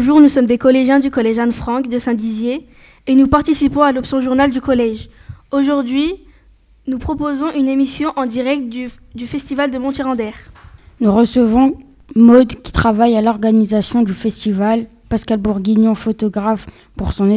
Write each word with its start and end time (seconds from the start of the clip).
Bonjour, 0.00 0.22
nous 0.22 0.30
sommes 0.30 0.46
des 0.46 0.56
collégiens 0.56 0.98
du 0.98 1.10
collège 1.10 1.38
Anne-Franck 1.38 1.86
de 1.88 1.98
Saint-Dizier 1.98 2.66
et 3.06 3.14
nous 3.14 3.26
participons 3.26 3.82
à 3.82 3.92
l'option 3.92 4.22
journal 4.22 4.50
du 4.50 4.62
collège. 4.62 5.10
Aujourd'hui, 5.50 6.14
nous 6.86 6.98
proposons 6.98 7.52
une 7.54 7.68
émission 7.68 8.10
en 8.16 8.24
direct 8.24 8.70
du, 8.70 9.26
festival 9.26 9.70
de 9.70 9.76
Montier-en-Der. 9.76 10.32
Nous 11.00 11.12
recevons 11.12 11.76
Maude 12.16 12.48
qui 12.62 12.72
travaille 12.72 13.14
à 13.14 13.20
l'organisation 13.20 14.02
du 14.02 14.14
festival, 14.14 14.86
Pascal 15.10 15.38
Bourguignon, 15.38 15.94
photographe 15.94 16.64
pour 16.96 17.12
son, 17.12 17.36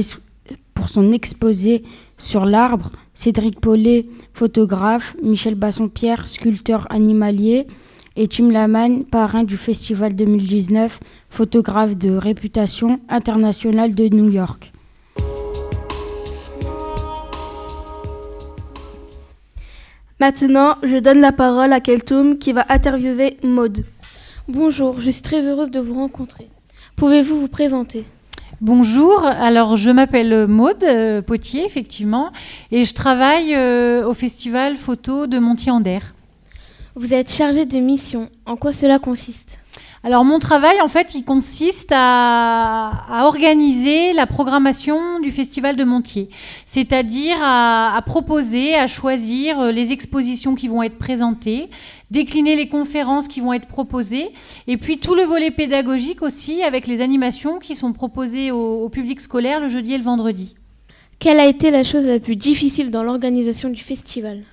pour 0.74 0.88
son 0.88 1.12
exposé 1.12 1.84
sur 2.18 2.46
l'arbre, 2.46 2.94
Cédric 3.14 3.60
Paulet, 3.60 4.06
photographe, 4.34 5.18
Michel 5.22 5.56
Basson-Pierre, 5.56 6.30
sculpteur 6.30 6.88
animalier, 6.90 7.68
et 8.16 8.28
Tim 8.28 8.52
Laman, 8.52 9.06
parrain 9.06 9.44
du 9.44 9.58
festival 9.58 10.16
2019, 10.16 11.00
photographe 11.30 11.98
de 11.98 12.12
réputation 12.12 13.00
internationale 13.10 13.96
de 13.96 14.08
New 14.08 14.30
York. 14.30 14.72
Maintenant, 20.20 20.78
je 20.84 20.98
donne 20.98 21.20
la 21.20 21.32
parole 21.32 21.74
à 21.74 21.80
Keltoum 21.80 22.38
qui 22.38 22.54
va 22.54 22.66
interviewer 22.70 23.38
Maude. 23.44 23.84
Bonjour, 24.48 25.00
je 25.00 25.10
suis 25.10 25.22
très 25.22 25.48
heureuse 25.48 25.72
de 25.72 25.80
vous 25.80 25.96
rencontrer. 25.96 26.48
Pouvez-vous 26.96 27.40
vous 27.40 27.48
présenter? 27.48 28.06
Bonjour, 28.62 29.26
alors 29.26 29.76
je 29.76 29.90
m'appelle 29.90 30.48
Maude 30.48 30.84
euh, 30.84 31.22
Potier, 31.22 31.66
effectivement, 31.66 32.32
et 32.72 32.86
je 32.86 32.94
travaille 32.94 33.56
euh, 33.56 34.08
au 34.08 34.14
festival 34.14 34.78
photo 34.78 35.28
de 35.28 35.40
Montier-en-Der. 35.40 36.14
Vous 36.96 37.16
êtes 37.16 37.32
chargée 37.32 37.66
de 37.66 37.80
mission. 37.80 38.30
En 38.46 38.56
quoi 38.56 38.72
cela 38.72 39.00
consiste? 39.00 39.60
Alors 40.04 40.24
mon 40.24 40.38
travail, 40.38 40.80
en 40.80 40.88
fait, 40.88 41.16
il 41.16 41.24
consiste 41.24 41.92
à, 41.92 43.24
organiser 43.24 44.14
la 44.14 44.28
programmation 44.28 45.20
du 45.20 45.32
Festival 45.32 45.76
de 45.76 45.84
Montier, 45.86 46.30
c'est-à-dire 46.68 47.38
à, 47.42 48.00
proposer, 48.06 48.76
à 48.76 48.86
choisir 48.86 49.60
euh, 49.60 49.72
les 49.72 49.92
expositions 49.92 50.54
qui 50.54 50.68
vont 50.68 50.84
être 50.84 51.00
présentées, 51.00 51.70
décliner 52.12 52.56
les 52.56 52.70
conférences 52.70 53.28
qui 53.28 53.40
vont 53.40 53.54
être 53.54 53.68
proposées, 53.68 54.30
et 54.68 54.78
puis 54.78 55.00
tout 55.00 55.16
le 55.16 55.24
volet 55.24 55.50
pédagogique 55.50 56.22
aussi 56.22 56.62
avec 56.62 56.86
les 56.86 57.02
animations 57.02 57.58
qui 57.58 57.76
sont 57.76 57.94
proposées 57.94 58.52
au 58.52 58.88
public 58.90 59.20
scolaire 59.20 59.60
le 59.60 59.70
jeudi 59.70 59.94
et 59.94 59.98
le 59.98 60.04
vendredi. 60.04 60.56
Quelle 61.18 61.40
a 61.40 61.48
été 61.48 61.72
la 61.72 61.84
chose 61.84 62.06
la 62.06 62.20
plus 62.20 62.36
difficile 62.36 62.92
dans 62.92 63.04
l'organisation 63.04 63.70
du 63.70 63.82
festival? 63.82 64.44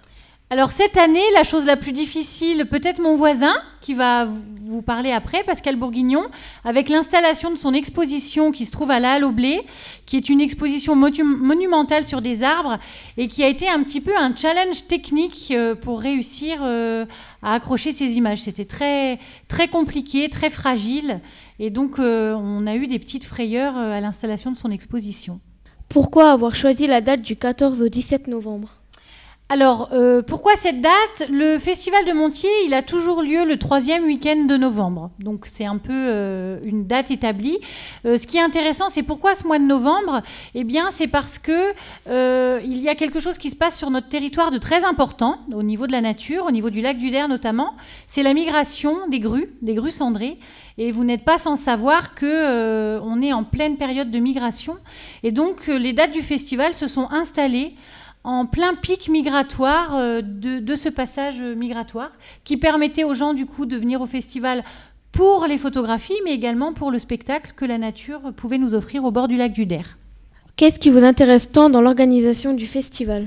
Alors 0.53 0.73
cette 0.73 0.97
année, 0.97 1.23
la 1.33 1.45
chose 1.45 1.65
la 1.65 1.77
plus 1.77 1.93
difficile, 1.93 2.67
peut-être 2.67 3.01
mon 3.01 3.15
voisin 3.15 3.55
qui 3.81 3.95
va 3.95 4.25
vous 4.25 4.83
parler 4.83 5.13
après, 5.13 5.45
Pascal 5.45 5.77
Bourguignon, 5.77 6.25
avec 6.65 6.89
l'installation 6.89 7.53
de 7.53 7.57
son 7.57 7.73
exposition 7.73 8.51
qui 8.51 8.65
se 8.65 8.73
trouve 8.73 8.91
à 8.91 8.99
la 8.99 9.25
au 9.25 9.31
Blé, 9.31 9.63
qui 10.07 10.17
est 10.17 10.29
une 10.29 10.41
exposition 10.41 10.97
monumentale 10.97 12.05
sur 12.05 12.21
des 12.21 12.43
arbres 12.43 12.79
et 13.17 13.29
qui 13.29 13.45
a 13.45 13.49
été 13.49 13.69
un 13.69 13.81
petit 13.85 14.01
peu 14.01 14.11
un 14.19 14.35
challenge 14.35 14.89
technique 14.89 15.53
euh, 15.53 15.77
pour 15.77 16.01
réussir 16.01 16.59
euh, 16.63 17.07
à 17.43 17.55
accrocher 17.55 17.93
ces 17.93 18.17
images. 18.17 18.41
C'était 18.41 18.65
très, 18.65 19.21
très 19.47 19.69
compliqué, 19.69 20.29
très 20.31 20.51
fragile 20.51 21.21
et 21.61 21.71
donc 21.71 22.01
euh, 22.01 22.35
on 22.35 22.67
a 22.67 22.75
eu 22.75 22.89
des 22.89 22.99
petites 22.99 23.25
frayeurs 23.25 23.77
à 23.77 24.01
l'installation 24.01 24.51
de 24.51 24.57
son 24.57 24.73
exposition. 24.73 25.39
Pourquoi 25.89 26.33
avoir 26.33 26.57
choisi 26.57 26.89
la 26.89 27.01
date 27.01 27.23
du 27.23 27.37
14 27.37 27.83
au 27.83 27.89
17 27.89 28.27
novembre? 28.27 28.80
Alors, 29.53 29.89
euh, 29.93 30.23
pourquoi 30.23 30.55
cette 30.55 30.81
date? 30.81 31.29
Le 31.29 31.59
Festival 31.59 32.05
de 32.05 32.13
Montier, 32.13 32.49
il 32.67 32.73
a 32.73 32.83
toujours 32.83 33.21
lieu 33.21 33.45
le 33.45 33.59
troisième 33.59 34.05
week-end 34.05 34.45
de 34.45 34.57
novembre. 34.57 35.11
Donc, 35.19 35.45
c'est 35.47 35.65
un 35.65 35.79
peu 35.79 35.93
euh, 35.93 36.61
une 36.63 36.87
date 36.87 37.11
établie. 37.11 37.59
Euh, 38.07 38.17
ce 38.17 38.29
qui 38.29 38.37
est 38.37 38.43
intéressant, 38.43 38.91
c'est 38.91 39.03
pourquoi 39.03 39.35
ce 39.35 39.45
mois 39.45 39.59
de 39.59 39.65
novembre? 39.65 40.23
Eh 40.55 40.63
bien, 40.63 40.91
c'est 40.93 41.09
parce 41.09 41.41
que 41.41 41.73
il 42.65 42.79
y 42.79 42.89
a 42.89 42.95
quelque 42.95 43.19
chose 43.19 43.39
qui 43.39 43.51
se 43.51 43.57
passe 43.57 43.77
sur 43.77 43.91
notre 43.91 44.09
territoire 44.09 44.53
de 44.53 44.59
très 44.59 44.85
important, 44.85 45.41
au 45.53 45.65
niveau 45.65 45.89
de 45.89 45.93
la 45.93 46.01
nature, 46.01 46.47
au 46.47 46.53
niveau 46.53 46.71
du 46.71 46.81
lac 46.81 46.97
du 46.97 47.11
Der 47.11 47.27
notamment. 47.27 47.75
C'est 48.07 48.23
la 48.23 48.35
migration 48.35 49.09
des 49.09 49.19
grues, 49.19 49.51
des 49.63 49.75
grues 49.75 49.91
cendrées. 49.91 50.39
Et 50.79 50.93
vous 50.93 51.03
n'êtes 51.03 51.25
pas 51.25 51.39
sans 51.39 51.57
savoir 51.57 52.15
que 52.15 53.01
on 53.01 53.21
est 53.21 53.33
en 53.33 53.43
pleine 53.43 53.77
période 53.77 54.13
de 54.13 54.19
migration. 54.21 54.77
Et 55.25 55.33
donc, 55.33 55.67
les 55.67 55.93
dates 55.93 56.13
du 56.13 56.23
festival 56.23 56.73
se 56.73 56.87
sont 56.87 57.09
installées 57.11 57.75
en 58.25 58.47
plein 58.47 58.75
pic 58.75 59.09
migratoire 59.09 59.97
euh, 59.97 60.21
de, 60.23 60.75
ce 60.75 60.89
passage 60.89 61.41
migratoire 61.41 62.13
qui 62.45 62.57
permettait 62.57 63.05
aux 63.05 63.15
gens 63.15 63.35
du 63.35 63.47
coup 63.47 63.67
de 63.67 63.77
venir 63.77 64.01
au 64.01 64.07
festival 64.07 64.65
pour 65.13 65.47
les 65.47 65.59
photographies 65.59 66.21
mais 66.25 66.33
également 66.33 66.73
pour 66.73 66.91
le 66.91 66.99
spectacle 66.99 67.53
que 67.57 67.65
la 67.65 67.79
nature 67.79 68.33
pouvait 68.37 68.59
nous 68.59 68.75
offrir 68.75 69.05
au 69.05 69.11
bord 69.11 69.29
du 69.29 69.37
lac 69.37 69.53
du 69.53 69.67
Der. 69.67 69.97
Qu'est-ce 70.57 70.79
qui 70.79 70.91
vous 70.91 71.05
intéresse 71.05 71.51
tant 71.51 71.71
dans 71.71 71.81
l'organisation 71.81 72.53
du 72.53 72.67
festival? 72.67 73.27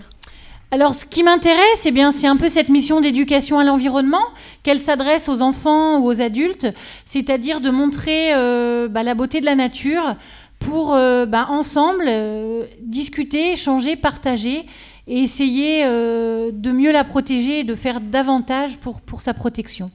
Alors, 0.73 0.95
ce 0.95 1.05
qui 1.05 1.21
m'intéresse, 1.21 1.85
eh 1.85 1.91
bien, 1.91 2.11
c'est 2.11 2.25
un 2.25 2.35
peu 2.35 2.49
cette 2.49 2.69
mission 2.69 2.99
d'éducation 2.99 3.59
à 3.59 3.63
l'environnement, 3.63 4.25
qu'elle 4.63 4.79
s'adresse 4.79 5.29
aux 5.29 5.43
enfants 5.43 5.99
ou 5.99 6.07
aux 6.07 6.19
adultes, 6.19 6.65
c'est-à-dire 7.05 7.61
de 7.61 7.69
montrer 7.69 8.33
euh, 8.33 8.87
bah, 8.87 9.03
la 9.03 9.13
beauté 9.13 9.39
de 9.39 9.45
la 9.45 9.53
nature, 9.53 10.15
pour 10.63 10.93
euh, 10.93 11.25
bah, 11.25 11.47
ensemble 11.49 12.05
euh, 12.07 12.63
discuter, 12.81 13.53
échanger, 13.53 13.95
partager 13.95 14.65
et 15.07 15.19
essayer 15.19 15.83
euh, 15.85 16.51
de 16.53 16.71
mieux 16.71 16.91
la 16.91 17.03
protéger 17.03 17.59
et 17.59 17.63
de 17.63 17.75
faire 17.75 18.01
davantage 18.01 18.77
pour, 18.77 19.01
pour 19.01 19.21
sa 19.21 19.33
protection. 19.33 19.91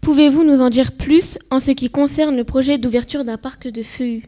Pouvez-vous 0.00 0.44
nous 0.44 0.60
en 0.60 0.70
dire 0.70 0.92
plus 0.92 1.38
en 1.50 1.60
ce 1.60 1.70
qui 1.70 1.88
concerne 1.88 2.36
le 2.36 2.44
projet 2.44 2.76
d'ouverture 2.76 3.24
d'un 3.24 3.38
parc 3.38 3.68
de 3.68 3.82
feuillus 3.82 4.24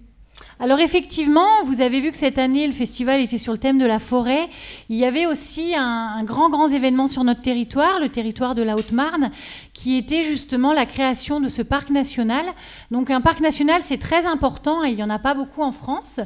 alors 0.61 0.79
effectivement, 0.79 1.63
vous 1.65 1.81
avez 1.81 2.01
vu 2.01 2.11
que 2.11 2.17
cette 2.17 2.39
année, 2.39 2.67
le 2.67 2.73
festival 2.73 3.21
était 3.21 3.39
sur 3.39 3.53
le 3.53 3.59
thème 3.59 3.79
de 3.79 3.85
la 3.85 3.99
forêt. 3.99 4.49
Il 4.89 4.97
y 4.97 5.05
avait 5.05 5.27
aussi 5.27 5.75
un, 5.77 6.23
grand, 6.25 6.49
grand 6.49 6.69
événement 6.69 7.09
sur 7.09 7.25
notre 7.25 7.43
territoire, 7.43 7.99
le 8.01 8.09
territoire 8.09 8.55
de 8.55 8.63
la 8.63 8.77
Haute-Marne, 8.77 9.31
qui 9.75 9.97
était 9.97 10.23
justement 10.23 10.73
la 10.73 10.87
création 10.87 11.41
de 11.41 11.49
ce 11.49 11.61
parc 11.61 11.91
national. 11.91 12.47
Donc 12.93 13.11
un 13.11 13.21
parc 13.21 13.41
national, 13.41 13.83
c'est 13.83 13.99
très 13.99 14.25
important 14.25 14.85
et 14.85 14.91
il 14.91 14.97
n'y 14.97 15.03
en 15.03 15.11
a 15.11 15.19
pas 15.19 15.35
beaucoup 15.35 15.63
en 15.63 15.73
France. 15.73 16.21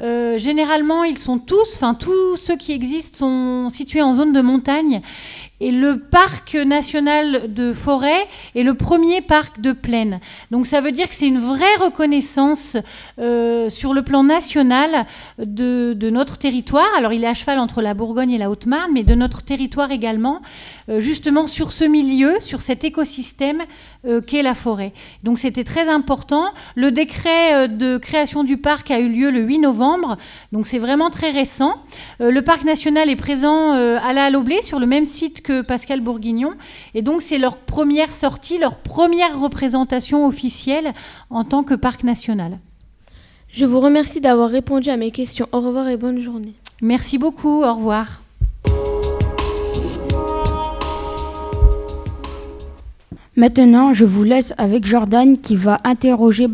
Euh, 0.00 0.38
généralement, 0.38 1.02
ils 1.02 1.18
sont 1.18 1.38
tous, 1.38 1.74
enfin 1.74 1.94
tous 1.94 2.36
ceux 2.36 2.56
qui 2.56 2.72
existent 2.72 3.18
sont 3.18 3.70
situés 3.70 4.02
en 4.02 4.14
zone 4.14 4.32
de 4.32 4.40
montagne. 4.40 5.02
Et 5.62 5.70
le 5.70 6.00
parc 6.00 6.56
national 6.56 7.54
de 7.54 7.72
forêt 7.72 8.26
est 8.56 8.64
le 8.64 8.74
premier 8.74 9.20
parc 9.20 9.60
de 9.60 9.70
plaine. 9.70 10.18
Donc 10.50 10.66
ça 10.66 10.80
veut 10.80 10.90
dire 10.90 11.08
que 11.08 11.14
c'est 11.14 11.28
une 11.28 11.38
vraie 11.38 11.76
reconnaissance 11.80 12.76
euh, 13.20 13.70
sur 13.70 13.94
le 13.94 14.02
plan 14.02 14.24
national 14.24 15.06
de, 15.38 16.10
notre 16.10 16.36
territoire. 16.36 16.88
Alors 16.98 17.12
il 17.12 17.22
est 17.22 17.28
à 17.28 17.34
cheval 17.34 17.60
entre 17.60 17.80
la 17.80 17.94
Bourgogne 17.94 18.32
et 18.32 18.38
la 18.38 18.50
Haute-Marne, 18.50 18.90
mais 18.92 19.04
de 19.04 19.14
notre 19.14 19.42
territoire 19.42 19.92
également, 19.92 20.42
euh, 20.88 20.98
justement 20.98 21.46
sur 21.46 21.70
ce 21.70 21.84
milieu, 21.84 22.40
sur 22.40 22.60
cet 22.60 22.82
écosystème 22.92 23.62
euh, 24.06 24.20
qu'est 24.20 24.42
la 24.42 24.54
forêt. 24.54 24.92
Donc 25.22 25.38
c'était 25.38 25.64
très 25.64 25.88
important. 25.88 26.52
Le 26.74 26.90
décret 26.90 27.68
de 27.68 27.96
création 27.96 28.44
du 28.44 28.58
parc 28.58 28.90
a 28.90 29.00
eu 29.00 29.08
lieu 29.08 29.30
le 29.30 29.40
8 29.40 29.60
novembre, 29.60 30.18
donc 30.52 30.66
c'est 30.66 30.78
vraiment 30.78 31.10
très 31.10 31.30
récent. 31.30 31.82
le 32.20 32.40
parc 32.40 32.64
national 32.64 33.08
est 33.08 33.16
présent 33.16 33.72
à 33.72 34.12
la 34.12 34.24
Halle 34.26 34.36
sur 34.62 34.78
le 34.78 34.86
même 34.86 35.04
site 35.04 35.42
que 35.42 35.62
Pascal 35.62 36.00
Bourguignon. 36.00 36.54
Et 36.94 37.02
donc, 37.02 37.22
c'est 37.22 37.38
leur 37.38 37.56
première 37.56 38.14
sortie, 38.14 38.58
leur 38.58 38.76
première 38.76 39.40
représentation 39.40 40.26
officielle 40.26 40.92
en 41.30 41.44
tant 41.44 41.62
que 41.62 41.74
parc 41.74 42.04
national. 42.04 42.58
Je 43.48 43.66
vous 43.66 43.80
remercie 43.80 44.20
d'avoir 44.20 44.50
répondu 44.50 44.90
à 44.90 44.96
mes 44.96 45.10
questions. 45.10 45.48
Au 45.52 45.60
revoir 45.60 45.88
et 45.88 45.96
bonne 45.96 46.20
journée. 46.20 46.54
Merci 46.80 47.18
beaucoup. 47.18 47.62
Au 47.62 47.74
revoir. 47.74 48.21
Maintenant, 53.34 53.94
je 53.94 54.04
vous 54.04 54.24
laisse 54.24 54.52
avec 54.58 54.84
Jordan 54.84 55.38
qui 55.38 55.56
va 55.56 55.78
interroger 55.84 56.48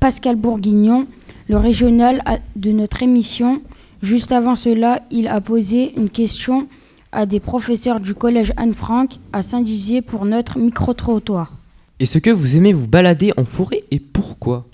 Pascal 0.00 0.36
Bourguignon, 0.36 1.06
le 1.50 1.58
régional 1.58 2.22
de 2.56 2.70
notre 2.70 3.02
émission. 3.02 3.60
Juste 4.02 4.32
avant 4.32 4.56
cela, 4.56 5.02
il 5.10 5.28
a 5.28 5.42
posé 5.42 5.92
une 5.98 6.08
question 6.08 6.66
à 7.12 7.26
des 7.26 7.40
professeurs 7.40 8.00
du 8.00 8.14
collège 8.14 8.54
Anne-Franck 8.56 9.18
à 9.34 9.42
Saint-Dizier 9.42 10.00
pour 10.00 10.24
notre 10.24 10.58
micro-trottoir. 10.58 11.52
Est-ce 12.00 12.18
que 12.18 12.30
vous 12.30 12.56
aimez 12.56 12.72
vous 12.72 12.88
balader 12.88 13.34
en 13.36 13.44
forêt 13.44 13.82
et 13.90 14.00
pourquoi? 14.00 14.64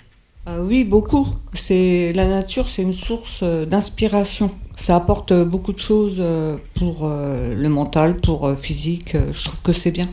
Ah 0.46 0.62
Oui, 0.62 0.84
beaucoup. 0.84 1.26
C'est 1.52 2.12
La 2.14 2.28
nature, 2.28 2.68
c'est 2.68 2.82
une 2.82 2.92
source 2.92 3.40
euh, 3.42 3.66
d'inspiration. 3.66 4.52
Ça 4.76 4.94
apporte 4.96 5.32
beaucoup 5.44 5.72
de 5.72 5.78
choses 5.78 6.16
euh, 6.18 6.56
pour 6.74 7.06
euh, 7.06 7.54
le 7.54 7.68
mental, 7.68 8.20
pour 8.20 8.48
le 8.48 8.54
physique. 8.54 9.16
Je 9.32 9.44
trouve 9.44 9.60
que 9.62 9.72
c'est 9.72 9.90
bien. 9.90 10.08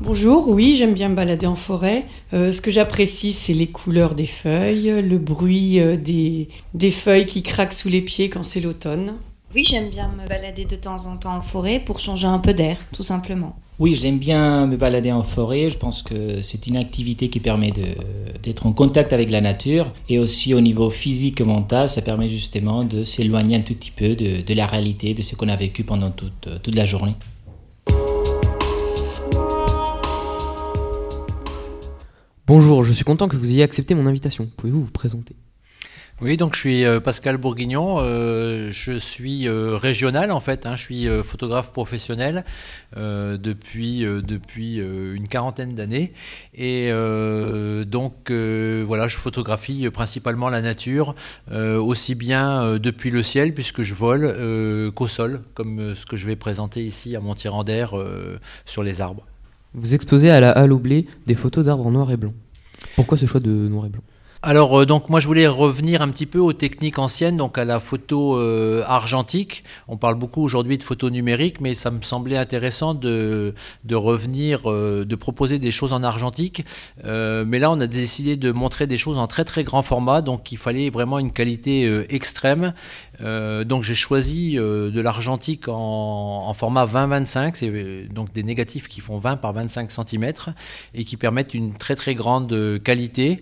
Bonjour, 0.00 0.48
oui, 0.48 0.76
j'aime 0.76 0.92
bien 0.94 1.08
me 1.08 1.14
balader 1.14 1.46
en 1.46 1.54
forêt. 1.54 2.04
ce 2.32 2.60
que 2.60 2.70
j'apprécie, 2.70 3.32
c'est 3.32 3.54
les 3.54 3.66
couleurs 3.66 4.14
des 4.14 4.26
feuilles, 4.26 5.02
le 5.02 5.18
bruit 5.18 5.80
des, 5.98 6.48
des 6.74 6.90
feuilles 6.90 7.26
qui 7.26 7.42
craquent 7.42 7.72
sous 7.72 7.88
les 7.88 8.02
pieds 8.02 8.28
quand 8.28 8.42
c'est 8.42 8.60
l'automne. 8.60 9.14
Oui, 9.54 9.64
j'aime 9.64 9.88
bien 9.88 10.08
me 10.08 10.28
balader 10.28 10.66
de 10.66 10.76
temps 10.76 11.06
en 11.06 11.16
temps 11.16 11.34
en 11.34 11.40
forêt 11.40 11.80
pour 11.80 11.98
changer 11.98 12.26
un 12.26 12.38
peu 12.38 12.52
d'air, 12.52 12.76
tout 12.92 13.02
simplement. 13.02 13.56
Oui, 13.78 13.94
j'aime 13.94 14.18
bien 14.18 14.66
me 14.66 14.76
balader 14.76 15.12
en 15.12 15.22
forêt. 15.22 15.70
Je 15.70 15.78
pense 15.78 16.02
que 16.02 16.42
c'est 16.42 16.66
une 16.66 16.76
activité 16.76 17.30
qui 17.30 17.40
permet 17.40 17.72
d'être 18.42 18.66
en 18.66 18.72
contact 18.72 19.12
avec 19.14 19.30
la 19.30 19.40
nature 19.40 19.92
et 20.08 20.18
aussi 20.18 20.52
au 20.52 20.60
niveau 20.60 20.90
physique 20.90 21.40
et 21.40 21.44
mental, 21.44 21.88
ça 21.88 22.02
permet 22.02 22.28
justement 22.28 22.84
de 22.84 23.04
s'éloigner 23.04 23.56
un 23.56 23.60
tout 23.60 23.74
petit 23.74 23.90
peu 23.90 24.14
de, 24.14 24.42
de, 24.42 24.54
la 24.54 24.66
réalité, 24.66 25.14
de 25.14 25.22
ce 25.22 25.36
qu'on 25.36 25.48
a 25.48 25.56
vécu 25.56 25.84
pendant 25.84 26.10
toute, 26.10 26.48
toute 26.62 26.74
la 26.74 26.84
journée. 26.84 27.14
Bonjour, 32.46 32.84
je 32.84 32.92
suis 32.92 33.02
content 33.02 33.26
que 33.26 33.34
vous 33.34 33.50
ayez 33.50 33.64
accepté 33.64 33.96
mon 33.96 34.06
invitation. 34.06 34.48
Pouvez-vous 34.56 34.84
vous 34.84 34.92
présenter? 34.92 35.34
Oui, 36.20 36.36
donc 36.36 36.54
je 36.54 36.60
suis 36.60 36.84
euh, 36.84 37.00
Pascal 37.00 37.38
Bourguignon, 37.38 37.96
euh, 37.98 38.70
je 38.70 38.92
suis 38.92 39.48
euh, 39.48 39.76
régional 39.76 40.30
en 40.30 40.38
fait, 40.38 40.64
hein, 40.64 40.76
je 40.76 40.82
suis 40.82 41.08
photographe 41.24 41.72
professionnel 41.72 42.44
depuis, 42.94 44.02
une 44.04 45.28
quarantaine 45.28 45.74
d'années 45.74 46.12
et 46.54 46.88
donc 47.84 48.30
voilà, 48.30 49.08
je 49.08 49.16
photographie 49.16 49.90
principalement 49.90 50.48
la 50.48 50.62
nature, 50.62 51.16
aussi 51.50 52.14
bien 52.14 52.78
depuis 52.78 53.10
le 53.10 53.24
ciel 53.24 53.54
puisque 53.54 53.82
je 53.82 53.94
vole 53.94 54.92
qu'au 54.94 55.08
sol, 55.08 55.42
comme 55.54 55.96
ce 55.96 56.06
que 56.06 56.16
je 56.16 56.28
vais 56.28 56.36
présenter 56.36 56.84
ici 56.84 57.16
à 57.16 57.20
Montier-en-Der 57.20 57.92
sur 58.64 58.84
les 58.84 59.00
arbres. 59.00 59.26
Vous 59.78 59.92
exposez 59.92 60.30
à 60.30 60.40
la 60.40 60.52
Halle 60.52 60.72
au 60.72 60.78
Blé 60.78 61.06
des 61.26 61.34
photos 61.34 61.62
d'arbres 61.66 61.90
noir 61.90 62.10
et 62.10 62.16
blanc. 62.16 62.32
Pourquoi 62.94 63.18
ce 63.18 63.26
choix 63.26 63.40
de 63.40 63.50
noir 63.50 63.84
et 63.84 63.90
blanc? 63.90 64.02
Alors 64.46 64.82
euh, 64.82 64.86
donc 64.86 65.08
moi 65.08 65.18
je 65.18 65.26
voulais 65.26 65.48
revenir 65.48 66.02
un 66.02 66.08
petit 66.08 66.24
peu 66.24 66.38
aux 66.38 66.52
techniques 66.52 67.00
anciennes, 67.00 67.36
donc 67.36 67.58
à 67.58 67.64
la 67.64 67.80
photo 67.80 68.38
euh, 68.38 68.84
argentique. 68.86 69.64
On 69.88 69.96
parle 69.96 70.14
beaucoup 70.14 70.40
aujourd'hui 70.40 70.78
de 70.78 70.84
photo 70.84 71.10
numérique, 71.10 71.60
mais 71.60 71.74
ça 71.74 71.90
me 71.90 72.00
semblait 72.00 72.36
intéressant 72.36 72.94
de, 72.94 73.54
revenir, 73.92 74.70
euh, 74.70 75.04
de 75.04 75.16
proposer 75.16 75.58
des 75.58 75.72
choses 75.72 75.92
en 75.92 76.04
argentique. 76.04 76.64
mais 77.04 77.58
là 77.58 77.72
on 77.72 77.80
a 77.80 77.88
décidé 77.88 78.36
de 78.36 78.52
montrer 78.52 78.86
des 78.86 78.98
choses 78.98 79.18
en 79.18 79.26
très 79.26 79.44
très 79.44 79.64
grand 79.64 79.82
format, 79.82 80.22
donc 80.22 80.52
il 80.52 80.58
fallait 80.58 80.90
vraiment 80.90 81.18
une 81.18 81.32
qualité 81.32 82.04
extrême. 82.14 82.72
donc 83.20 83.82
j'ai 83.82 83.94
choisi 83.96 84.54
de 84.56 85.00
l'argentique 85.00 85.66
en, 85.66 86.44
en, 86.48 86.54
format 86.54 86.86
20-25, 86.86 87.54
c'est 87.54 88.14
donc 88.14 88.32
des 88.32 88.44
négatifs 88.44 88.86
qui 88.86 89.00
font 89.00 89.18
20 89.18 89.36
par 89.38 89.52
25 89.52 89.90
cm 89.90 90.32
et 90.94 91.04
qui 91.04 91.16
permettent 91.16 91.54
une 91.54 91.74
très 91.74 91.96
très 91.96 92.14
grande 92.14 92.80
qualité. 92.84 93.40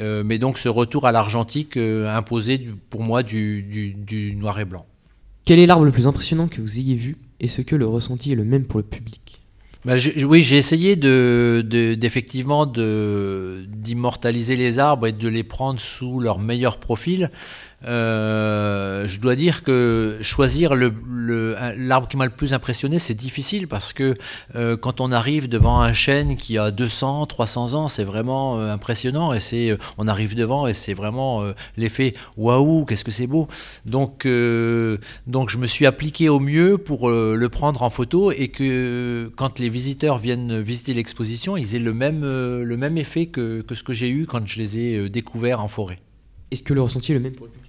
Euh, 0.00 0.22
mais 0.24 0.38
donc 0.38 0.58
ce 0.58 0.68
retour 0.68 1.06
à 1.06 1.12
l'argentique 1.12 1.76
euh, 1.76 2.14
imposé 2.14 2.68
pour 2.88 3.02
moi 3.02 3.22
du, 3.22 4.34
noir 4.36 4.58
et 4.58 4.64
blanc. 4.64 4.86
Quel 5.44 5.58
est 5.58 5.66
l'arbre 5.66 5.84
le 5.84 5.90
plus 5.90 6.06
impressionnant 6.06 6.48
que 6.48 6.60
vous 6.60 6.78
ayez 6.78 6.96
vu 6.96 7.16
et 7.40 7.48
ce 7.48 7.62
que 7.62 7.76
le 7.76 7.86
ressenti 7.86 8.32
est 8.32 8.36
le 8.36 8.44
même 8.44 8.64
pour 8.64 8.78
le 8.78 8.84
public? 8.84 9.40
Bah, 9.84 9.94
oui, 10.24 10.44
j'ai 10.44 10.56
essayé 10.56 10.94
de, 10.94 11.64
d'effectivement 11.98 12.66
de, 12.66 13.64
d'immortaliser 13.66 14.54
les 14.54 14.78
arbres 14.78 15.08
et 15.08 15.12
de 15.12 15.28
les 15.28 15.42
prendre 15.42 15.80
sous 15.80 16.20
leur 16.20 16.38
meilleur 16.38 16.78
profil. 16.78 17.30
Euh, 17.84 19.06
je 19.08 19.20
dois 19.20 19.34
dire 19.34 19.62
que 19.62 20.18
choisir 20.22 20.74
l'arbre 20.74 22.08
qui 22.08 22.16
m'a 22.16 22.24
le 22.24 22.30
plus 22.30 22.54
impressionné, 22.54 22.98
c'est 22.98 23.14
difficile 23.14 23.68
parce 23.68 23.92
que 23.92 24.16
euh, 24.54 24.76
quand 24.76 25.00
on 25.00 25.10
arrive 25.10 25.48
devant 25.48 25.80
un 25.80 25.92
chêne 25.92 26.36
qui 26.36 26.58
a 26.58 26.70
200, 26.70 27.26
300 27.26 27.74
ans, 27.74 27.88
c'est 27.88 28.04
vraiment 28.04 28.58
euh, 28.58 28.70
impressionnant 28.72 29.32
et 29.32 29.40
c'est, 29.40 29.76
on 29.98 30.06
arrive 30.06 30.34
devant 30.34 30.66
et 30.66 30.74
c'est 30.74 30.94
vraiment 30.94 31.42
l'effet 31.76 32.14
waouh, 32.36 32.84
qu'est-ce 32.84 33.04
que 33.04 33.10
c'est 33.10 33.26
beau. 33.26 33.48
Donc, 33.86 34.26
donc 35.26 35.50
je 35.50 35.58
me 35.58 35.66
suis 35.66 35.86
appliqué 35.86 36.28
au 36.28 36.40
mieux 36.40 36.78
pour 36.78 37.10
le 37.10 37.48
prendre 37.48 37.82
en 37.82 37.90
photo 37.90 38.30
et 38.30 38.48
que 38.48 39.30
quand 39.36 39.58
les 39.58 39.68
visiteurs 39.68 40.18
viennent 40.18 40.60
visiter 40.60 40.94
l'exposition, 40.94 41.56
ils 41.56 41.74
aient 41.74 41.80
le 41.80 41.92
même, 41.92 42.22
le 42.22 42.76
même 42.76 42.98
effet 42.98 43.26
que, 43.26 43.62
que 43.62 43.74
ce 43.74 43.82
que 43.82 43.92
j'ai 43.92 44.08
eu 44.08 44.26
quand 44.26 44.46
je 44.46 44.58
les 44.58 44.78
ai 44.78 45.08
découverts 45.08 45.60
en 45.60 45.68
forêt. 45.68 46.00
Est-ce 46.50 46.62
que 46.62 46.74
le 46.74 46.82
ressenti 46.82 47.12
est 47.12 47.14
le 47.14 47.20
même 47.20 47.34
pour 47.34 47.46
le 47.46 47.61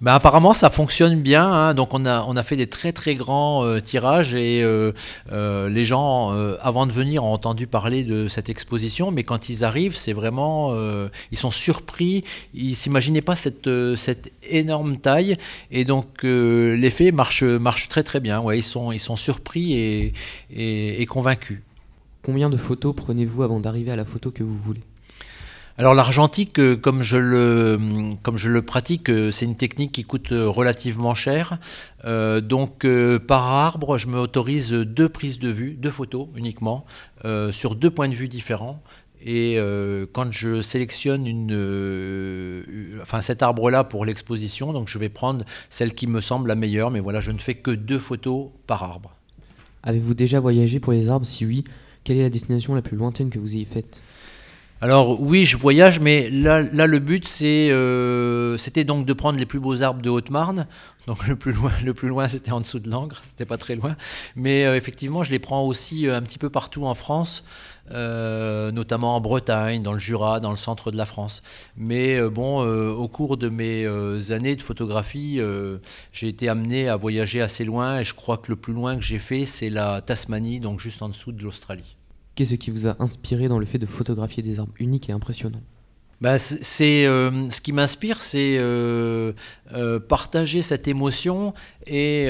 ben, 0.00 0.14
apparemment, 0.14 0.54
ça 0.54 0.70
fonctionne 0.70 1.20
bien. 1.20 1.44
Hein. 1.44 1.74
Donc, 1.74 1.92
on 1.94 2.04
a, 2.06 2.22
on 2.22 2.36
a 2.36 2.42
fait 2.42 2.56
des 2.56 2.66
très 2.66 2.92
très 2.92 3.14
grands 3.14 3.64
euh, 3.64 3.80
tirages 3.80 4.34
et 4.34 4.62
euh, 4.62 4.92
euh, 5.32 5.68
les 5.68 5.84
gens, 5.84 6.30
avant 6.60 6.86
de 6.86 6.92
venir, 6.92 7.24
ont 7.24 7.32
entendu 7.32 7.66
parler 7.66 8.04
de 8.04 8.28
cette 8.28 8.48
exposition. 8.48 9.10
Mais 9.10 9.24
quand 9.24 9.48
ils 9.48 9.64
arrivent, 9.64 9.96
c'est 9.96 10.12
vraiment, 10.12 10.74
ils 11.30 11.38
sont 11.38 11.50
surpris. 11.50 12.24
Ils 12.54 12.74
s'imaginaient 12.74 13.22
pas 13.22 13.36
cette, 13.36 13.68
cette 13.96 14.32
énorme 14.48 14.98
taille. 14.98 15.36
Et 15.70 15.84
donc, 15.84 16.22
l'effet 16.22 17.12
marche, 17.12 17.42
marche 17.42 17.88
très 17.88 18.02
très 18.02 18.20
bien. 18.20 18.40
Ouais, 18.40 18.58
ils 18.58 18.62
sont, 18.62 18.92
ils 18.92 18.98
sont 18.98 19.16
surpris 19.16 19.74
et, 19.74 20.12
et 20.50 21.06
convaincus. 21.06 21.60
Combien 22.22 22.50
de 22.50 22.56
photos 22.56 22.94
prenez-vous 22.94 23.42
avant 23.42 23.60
d'arriver 23.60 23.90
à 23.90 23.96
la 23.96 24.04
photo 24.04 24.30
que 24.30 24.42
vous 24.42 24.56
voulez? 24.56 24.82
Alors 25.78 25.94
l'argentique, 25.94 26.58
euh, 26.58 26.74
comme 26.74 27.02
je 27.02 27.16
le, 27.16 27.78
comme 28.24 28.36
je 28.36 28.48
le 28.48 28.62
pratique, 28.62 29.08
euh, 29.10 29.30
c'est 29.30 29.44
une 29.44 29.54
technique 29.54 29.92
qui 29.92 30.02
coûte 30.02 30.32
euh, 30.32 30.48
relativement 30.48 31.14
cher. 31.14 31.58
donc 32.04 32.86
par 33.28 33.44
arbre, 33.44 33.96
je 33.96 34.08
me 34.08 34.18
autorise 34.18 34.72
deux 34.72 35.08
prises 35.08 35.38
de 35.38 35.48
vue, 35.48 35.74
deux 35.74 35.90
photos 35.90 36.26
uniquement, 36.34 36.84
sur 37.50 37.74
deux 37.76 37.90
points 37.90 38.08
de 38.08 38.14
vue 38.14 38.28
différents. 38.28 38.82
Et 39.24 39.58
quand 40.12 40.32
je 40.32 40.62
sélectionne 40.62 41.26
une, 41.26 41.52
enfin 43.02 43.20
cet 43.20 43.42
arbre-là 43.42 43.84
pour 43.84 44.04
l'exposition, 44.04 44.72
donc 44.72 44.88
je 44.88 44.98
vais 44.98 45.08
prendre 45.08 45.44
celle 45.68 45.92
qui 45.92 46.06
me 46.06 46.20
semble 46.20 46.48
la 46.48 46.54
meilleure. 46.54 46.90
Mais 46.90 47.00
voilà, 47.00 47.20
je 47.20 47.32
ne 47.32 47.38
fais 47.38 47.54
que 47.54 47.72
deux 47.72 47.98
photos 47.98 48.48
par 48.66 48.82
arbre. 48.84 49.12
Avez-vous 49.82 50.14
déjà 50.14 50.40
voyagé 50.40 50.80
pour 50.80 50.92
les 50.92 51.10
arbres? 51.10 51.26
Si 51.26 51.44
oui, 51.44 51.64
quelle 52.04 52.16
est 52.16 52.22
la 52.22 52.30
destination 52.30 52.74
la 52.74 52.82
plus 52.82 52.96
lointaine 52.96 53.28
que 53.28 53.38
vous 53.38 53.54
ayez 53.54 53.66
faite? 53.66 54.00
Alors 54.80 55.20
oui, 55.20 55.44
je 55.44 55.56
voyage, 55.56 55.98
mais 55.98 56.30
là, 56.30 56.62
là 56.62 56.86
le 56.86 57.00
but 57.00 57.28
euh, 57.42 58.56
c'était 58.58 58.84
donc 58.84 59.06
de 59.06 59.12
prendre 59.12 59.36
les 59.36 59.46
plus 59.46 59.58
beaux 59.58 59.82
arbres 59.82 60.00
de 60.00 60.08
Haute-Marne. 60.08 60.68
Donc 61.08 61.26
le 61.26 61.34
plus 61.34 61.52
loin, 61.52 61.72
le 61.84 61.94
plus 61.94 62.06
loin 62.06 62.28
c'était 62.28 62.52
en 62.52 62.60
dessous 62.60 62.78
de 62.78 62.88
Langres, 62.88 63.20
c'était 63.24 63.44
pas 63.44 63.56
très 63.56 63.74
loin. 63.74 63.94
Mais 64.36 64.66
euh, 64.66 64.76
effectivement, 64.76 65.24
je 65.24 65.32
les 65.32 65.40
prends 65.40 65.64
aussi 65.64 66.06
euh, 66.06 66.16
un 66.16 66.22
petit 66.22 66.38
peu 66.38 66.48
partout 66.48 66.84
en 66.84 66.94
France, 66.94 67.42
notamment 67.90 69.16
en 69.16 69.20
Bretagne, 69.20 69.82
dans 69.82 69.94
le 69.94 69.98
Jura, 69.98 70.38
dans 70.38 70.52
le 70.52 70.56
centre 70.56 70.92
de 70.92 70.96
la 70.96 71.06
France. 71.06 71.42
Mais 71.76 72.20
bon, 72.28 72.60
au 72.60 73.08
cours 73.08 73.36
de 73.36 73.48
mes 73.48 73.86
années 74.30 74.54
de 74.54 74.62
photographie, 74.62 75.40
j'ai 76.12 76.28
été 76.28 76.48
amené 76.48 76.88
à 76.88 76.96
voyager 76.96 77.40
assez 77.40 77.64
loin 77.64 77.98
et 77.98 78.04
je 78.04 78.14
crois 78.14 78.36
que 78.36 78.50
le 78.52 78.56
plus 78.56 78.74
loin 78.74 78.96
que 78.96 79.02
j'ai 79.02 79.18
fait, 79.18 79.46
c'est 79.46 79.70
la 79.70 80.02
Tasmanie, 80.02 80.60
donc 80.60 80.78
juste 80.78 81.00
en 81.00 81.08
dessous 81.08 81.32
de 81.32 81.42
l'Australie. 81.42 81.97
Qu'est-ce 82.38 82.54
qui 82.54 82.70
vous 82.70 82.86
a 82.86 82.94
inspiré 83.00 83.48
dans 83.48 83.58
le 83.58 83.66
fait 83.66 83.80
de 83.80 83.86
photographier 83.86 84.44
des 84.44 84.60
arbres 84.60 84.72
uniques 84.78 85.10
et 85.10 85.12
impressionnants 85.12 85.60
bah, 86.20 86.36
c'est 86.38 87.06
euh, 87.06 87.48
ce 87.48 87.60
qui 87.60 87.72
m'inspire, 87.72 88.22
c'est 88.22 88.56
euh, 88.58 89.32
euh, 89.72 90.00
partager 90.00 90.62
cette 90.62 90.88
émotion 90.88 91.54
et, 91.86 92.26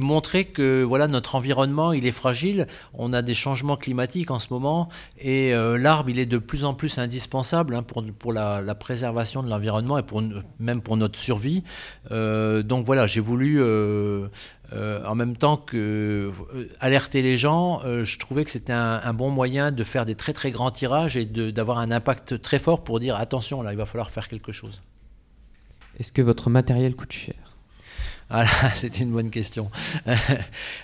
montrer 0.00 0.46
que 0.46 0.82
voilà 0.82 1.08
notre 1.08 1.34
environnement 1.34 1.92
il 1.92 2.06
est 2.06 2.12
fragile. 2.12 2.66
On 2.94 3.12
a 3.12 3.22
des 3.22 3.34
changements 3.34 3.76
climatiques 3.76 4.30
en 4.30 4.38
ce 4.38 4.48
moment 4.50 4.88
et 5.18 5.52
l'arbre 5.52 6.10
il 6.10 6.18
est 6.18 6.26
de 6.26 6.38
plus 6.38 6.64
en 6.64 6.74
plus 6.74 6.98
indispensable 6.98 7.74
hein, 7.74 7.82
pour, 7.82 8.32
la, 8.32 8.74
préservation 8.74 9.42
de 9.42 9.48
l'environnement 9.48 9.98
et 9.98 10.02
même 10.58 10.82
pour 10.82 10.96
notre 10.96 11.18
survie. 11.18 11.62
donc 12.10 12.86
voilà, 12.86 13.06
j'ai 13.06 13.20
voulu 13.20 13.62
euh, 14.72 15.04
en 15.04 15.14
même 15.14 15.36
temps 15.36 15.56
que 15.56 16.32
euh, 16.54 16.68
alerter 16.80 17.22
les 17.22 17.36
gens, 17.36 17.82
euh, 17.84 18.04
je 18.04 18.18
trouvais 18.18 18.44
que 18.44 18.50
c'était 18.50 18.72
un, 18.72 19.12
bon 19.12 19.30
moyen 19.30 19.72
de 19.72 19.84
faire 19.84 20.06
des 20.06 20.14
très 20.14 20.32
très 20.32 20.50
grands 20.50 20.70
tirages 20.70 21.16
et 21.16 21.26
d'avoir 21.26 21.78
un 21.78 21.90
impact 21.90 22.40
très 22.40 22.58
fort 22.58 22.82
pour 22.82 22.98
dire 22.98 23.16
attention, 23.16 23.62
là, 23.62 23.72
il 23.72 23.76
va 23.76 23.86
falloir 23.86 24.10
faire 24.10 24.26
quelque 24.26 24.52
chose. 24.52 24.80
Est-ce 25.98 26.12
que 26.12 26.22
votre 26.22 26.50
matériel 26.50 26.96
coûte 26.96 27.12
cher? 27.12 27.43
Ah, 28.30 28.46
c'était 28.74 29.02
une 29.02 29.12
bonne 29.12 29.30
question. 29.30 29.70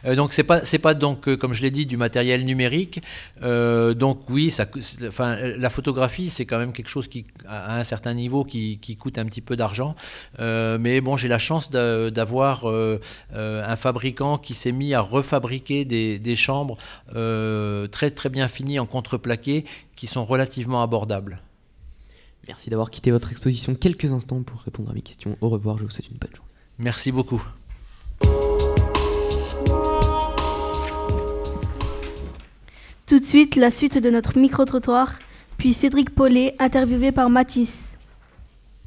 Euh, 0.07 0.15
donc 0.15 0.33
c'est 0.33 0.45
pas 0.45 0.65
c'est 0.65 0.79
pas 0.79 0.95
donc 0.95 1.29
euh, 1.29 1.37
comme 1.37 1.53
je 1.53 1.63
l'ai 1.63 1.71
dit 1.71 1.85
du 1.85 1.97
matériel 1.97 2.45
numérique. 2.45 3.03
Euh, 3.43 3.93
donc 3.93 4.29
oui, 4.31 4.55
la 5.31 5.71
photographie 5.71 6.31
c'est 6.31 6.47
quand 6.47 6.59
même 6.59 6.73
quelque 6.73 6.89
chose 6.89 7.09
qui 7.09 7.27
à 7.47 7.79
un 7.79 7.85
certain 7.85 8.15
niveau 8.15 8.45
qui, 8.45 8.79
qui 8.79 8.97
coûte 8.97 9.19
un 9.19 9.27
petit 9.27 9.41
peu 9.41 9.57
d'argent. 9.57 9.95
mais 10.39 11.01
bon, 11.01 11.17
j'ai 11.17 11.29
la 11.29 11.39
chance 11.39 11.71
d'avoir 11.71 12.67
un 12.67 13.77
fabricant 13.77 14.39
qui 14.39 14.55
s'est 14.55 14.73
mis 14.73 14.95
à 14.95 15.01
refabriquer 15.01 15.85
des, 15.85 16.19
des 16.19 16.37
chambres 16.37 16.77
très 17.13 18.11
très 18.11 18.29
bien 18.29 18.49
finies 18.49 18.79
en 18.79 18.87
contreplaqué 18.87 19.65
qui 19.97 20.07
sont 20.07 20.25
relativement 20.25 20.83
abordables. 20.83 21.41
Merci 22.49 22.71
d'avoir 22.71 22.91
quitté 22.91 23.11
votre 23.11 23.31
exposition 23.31 23.75
quelques 23.75 24.13
instants 24.13 24.43
pour 24.43 24.61
répondre 24.61 24.91
à 24.91 24.95
mes 24.95 25.03
questions. 25.03 25.37
Au 25.41 25.49
revoir, 25.49 25.79
je 25.79 25.85
vous 25.85 25.91
souhaite 25.91 26.09
une 26.09 26.19
bonne 26.19 26.35
journée. 26.35 26.50
Merci 26.81 27.13
beaucoup. 27.13 27.43
Tout 33.07 33.19
de 33.19 33.25
suite, 33.25 33.57
la 33.57 33.71
suite 33.71 33.99
de 33.99 34.09
notre 34.09 34.39
micro-trottoir, 34.39 35.19
puis 35.59 35.75
Cédric 35.75 36.11
Paulet, 36.11 36.55
interviewé 36.59 37.13
par 37.13 37.29
Mathis. 37.29 37.99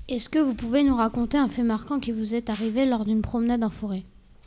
Est-ce 0.08 0.28
que 0.28 0.40
vous 0.40 0.56
pouvez 0.56 0.84
nous 0.84 0.96
raconter 0.96 1.38
un 1.38 1.48
fait 1.48 1.62
marquant 1.62 2.00
qui 2.00 2.12
vous 2.12 2.34
est 2.34 2.50
arrivé 2.50 2.86
lors 2.86 3.06
d'une 3.06 3.22
promenade 3.22 3.64
en 3.64 3.70
forêt? 3.70 4.04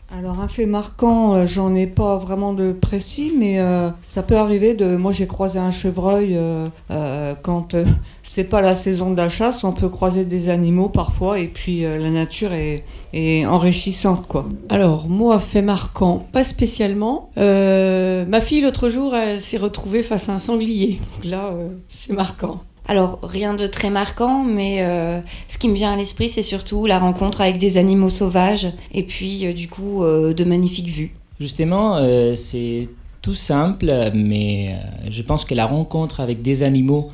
Alors 0.09 0.39
un 0.39 0.47
fait 0.47 0.67
marquant, 0.67 1.35
euh, 1.35 1.47
j'en 1.47 1.75
ai 1.75 1.89
pas 1.89 2.17
vraiment 2.17 2.53
de 2.53 2.71
précis, 2.71 3.33
mais 3.37 3.59
euh, 3.59 3.91
ça 4.03 4.23
peut 4.23 4.37
arriver 4.37 4.75
de. 4.75 4.97
Moi 4.97 5.13
j'ai 5.13 5.27
croisé 5.27 5.59
un 5.59 5.73
chevreuil 5.73 6.37
euh, 6.39 7.35
quand 7.43 7.75
c'est 8.23 8.45
pas 8.45 8.61
la 8.61 8.77
saison 8.77 9.11
de 9.11 9.17
la 9.17 9.29
chasse, 9.29 9.65
on 9.65 9.73
peut 9.73 9.89
croiser 9.89 10.25
des 10.25 10.49
animaux 10.49 10.89
parfois, 10.89 11.41
et 11.41 11.49
puis 11.49 11.83
la 11.83 12.11
nature 12.11 12.53
est, 12.53 12.85
est 13.13 13.47
enrichissante 13.47 14.27
quoi. 14.29 14.47
Alors, 14.69 15.09
moi, 15.09 15.39
fait 15.39 15.63
marquant, 15.63 16.25
pas 16.33 16.45
spécialement. 16.45 17.31
Ma 17.37 18.41
fille, 18.41 18.61
l'autre 18.61 18.89
jour, 18.89 19.15
elle 19.15 19.41
s'est 19.41 19.57
retrouvée 19.57 20.03
face 20.03 20.29
à 20.29 20.35
un 20.35 20.39
sanglier. 20.39 21.01
Donc 21.17 21.25
là, 21.25 21.53
c'est 21.89 22.13
marquant. 22.13 22.61
Alors, 22.88 23.19
rien 23.23 23.55
de 23.55 23.66
très 23.66 23.90
marquant, 23.90 24.45
mais 24.45 24.78
euh, 24.81 25.21
ce 25.49 25.59
qui 25.59 25.69
me 25.69 25.75
vient 25.75 25.93
à 25.93 25.97
l'esprit, 25.97 26.28
c'est 26.28 26.43
surtout 26.43 26.87
la 26.87 26.99
rencontre 26.99 27.40
avec 27.40 27.59
des 27.59 27.78
animaux 27.78 28.11
sauvages 28.11 28.69
et 28.93 29.02
puis, 29.02 29.47
euh, 29.47 29.52
du 29.52 29.69
coup, 29.69 30.05
euh, 30.05 30.33
de 30.33 30.45
magnifiques 30.45 30.88
vues. 30.88 31.14
Justement, 31.40 31.99
c'est 32.35 32.88
tout 33.21 33.35
simple, 33.35 33.93
mais 34.14 34.75
je 35.11 35.21
pense 35.21 35.45
que 35.45 35.55
la 35.55 35.66
rencontre 35.66 36.21
avec 36.21 36.40
des 36.40 36.62
animaux 36.62 37.11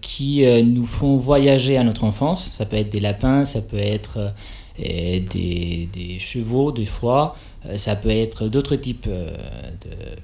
qui 0.00 0.44
nous 0.64 0.84
font 0.84 1.16
voyager 1.16 1.76
à 1.76 1.84
notre 1.84 2.02
enfance, 2.02 2.50
ça 2.52 2.66
peut 2.66 2.74
être 2.74 2.90
des 2.90 2.98
lapins, 2.98 3.44
ça 3.44 3.60
peut 3.60 3.78
être 3.78 4.32
des, 4.76 5.88
des 5.92 6.18
chevaux 6.18 6.72
des 6.72 6.86
fois, 6.86 7.36
ça 7.74 7.94
peut 7.96 8.10
être 8.10 8.48
d'autres 8.48 8.76
types 8.76 9.06
euh, 9.08 9.36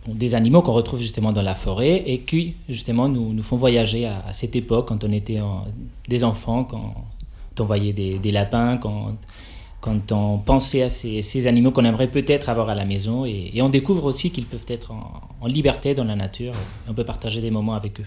de, 0.06 0.12
des 0.14 0.34
animaux 0.34 0.62
qu'on 0.62 0.72
retrouve 0.72 1.00
justement 1.00 1.32
dans 1.32 1.42
la 1.42 1.54
forêt 1.54 2.02
et 2.06 2.20
qui 2.20 2.54
justement 2.68 3.08
nous, 3.08 3.32
nous 3.32 3.42
font 3.42 3.56
voyager 3.56 4.06
à, 4.06 4.32
cette 4.32 4.56
époque 4.56 4.88
quand 4.88 5.04
on 5.04 5.12
était 5.12 5.40
des 6.08 6.24
enfants, 6.24 6.64
quand 6.64 6.94
on 7.58 7.64
voyait 7.64 7.92
des, 7.92 8.30
lapins, 8.30 8.78
quand, 8.78 9.16
quand 9.80 10.12
on 10.12 10.38
pensait 10.38 10.82
à 10.82 10.88
ces, 10.88 11.20
ces 11.22 11.46
animaux 11.46 11.72
qu'on 11.72 11.84
aimerait 11.84 12.10
peut-être 12.10 12.48
avoir 12.48 12.70
à 12.70 12.74
la 12.74 12.84
maison 12.84 13.26
et, 13.26 13.50
et 13.52 13.60
on 13.62 13.68
découvre 13.68 14.04
aussi 14.04 14.30
qu'ils 14.30 14.46
peuvent 14.46 14.66
être 14.68 14.92
en, 14.92 15.20
en 15.40 15.46
liberté 15.46 15.94
dans 15.94 16.04
la 16.04 16.16
nature 16.16 16.54
et 16.54 16.90
on 16.90 16.94
peut 16.94 17.04
partager 17.04 17.40
des 17.40 17.50
moments 17.50 17.74
avec 17.74 18.00
eux. 18.00 18.06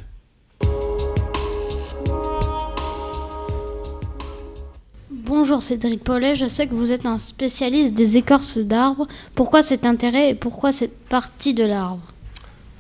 Bonjour 5.30 5.62
Cédric 5.62 6.04
Paulet, 6.04 6.36
je 6.36 6.48
sais 6.48 6.66
que 6.66 6.74
vous 6.74 6.92
êtes 6.92 7.06
un 7.06 7.20
spécialiste 7.20 7.94
des 7.94 8.18
écorces 8.18 8.58
d'arbres. 8.58 9.08
Pourquoi 9.36 9.62
cet 9.62 9.86
intérêt 9.86 10.32
et 10.32 10.34
pourquoi 10.34 10.72
cette 10.72 11.06
partie 11.06 11.54
de 11.54 11.64
l'arbre? 11.64 12.02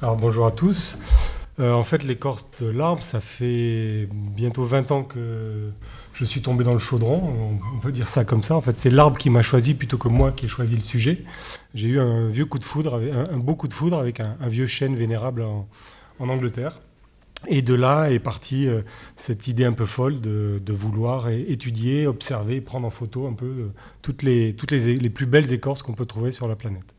Alors 0.02 0.18
bonjour 0.18 0.48
à 0.48 0.52
tous. 0.52 0.98
Euh, 1.60 1.72
en 1.74 1.84
fait, 1.84 2.04
l'écorce 2.04 2.48
de 2.60 2.66
l'arbre, 2.66 3.04
ça 3.04 3.20
fait 3.20 4.10
bientôt 4.12 4.64
20 4.64 4.92
ans 4.92 5.04
que 5.04 5.70
je 6.16 6.26
suis 6.26 6.42
tombé 6.42 6.64
dans 6.64 6.74
le 6.74 6.80
chaudron, 6.80 7.54
on, 7.76 7.80
peut 7.82 7.92
dire 7.92 8.08
ça 8.08 8.26
comme 8.26 8.42
ça. 8.42 8.56
En 8.56 8.62
fait, 8.62 8.76
c'est 8.76 8.90
l'arbre 8.90 9.20
qui 9.20 9.30
m'a 9.30 9.44
choisi 9.44 9.76
plutôt 9.76 10.00
que 10.00 10.08
moi 10.08 10.32
qui 10.32 10.48
ai 10.48 10.50
choisi 10.50 10.74
le 10.74 10.82
sujet. 10.82 11.24
J'ai 11.76 11.90
eu 11.90 12.00
un 12.00 12.30
vieux 12.30 12.46
coup 12.46 12.58
de 12.58 12.64
foudre, 12.64 13.00
un, 13.32 13.38
beau 13.38 13.54
coup 13.54 13.68
de 13.68 13.74
foudre 13.74 14.00
avec 14.00 14.22
un, 14.22 14.36
vieux 14.48 14.66
chêne 14.66 14.96
vénérable 14.96 15.44
en 15.44 16.30
Angleterre. 16.30 16.80
Et 17.48 17.62
de 17.62 17.74
là 17.74 18.12
est 18.12 18.20
partie 18.20 18.68
euh, 18.68 18.82
cette 19.16 19.48
idée 19.48 19.64
un 19.64 19.72
peu 19.72 19.86
folle 19.86 20.20
de, 20.20 20.60
de 20.64 20.74
vouloir 20.74 21.30
étudier, 21.30 22.06
observer, 22.06 22.60
prendre 22.60 22.86
en 22.86 22.90
photo 22.90 23.28
un 23.28 23.34
peu 23.34 23.46
euh, 23.46 23.68
toutes, 24.02 24.24
les, 24.24 24.54
toutes 24.54 24.72
les, 24.72 24.98
les 24.98 25.10
plus 25.10 25.26
belles 25.26 25.54
écorces 25.54 25.82
qu'on 25.82 25.94
peut 25.94 26.06
trouver 26.06 26.34
sur 26.34 26.48
la 26.48 26.56
planète. 26.56 26.94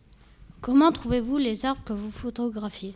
Comment 0.62 0.92
trouvez-vous 0.92 1.36
les 1.36 1.66
arbres 1.66 1.82
que 1.84 1.92
vous 1.92 2.10
photographiez? 2.10 2.94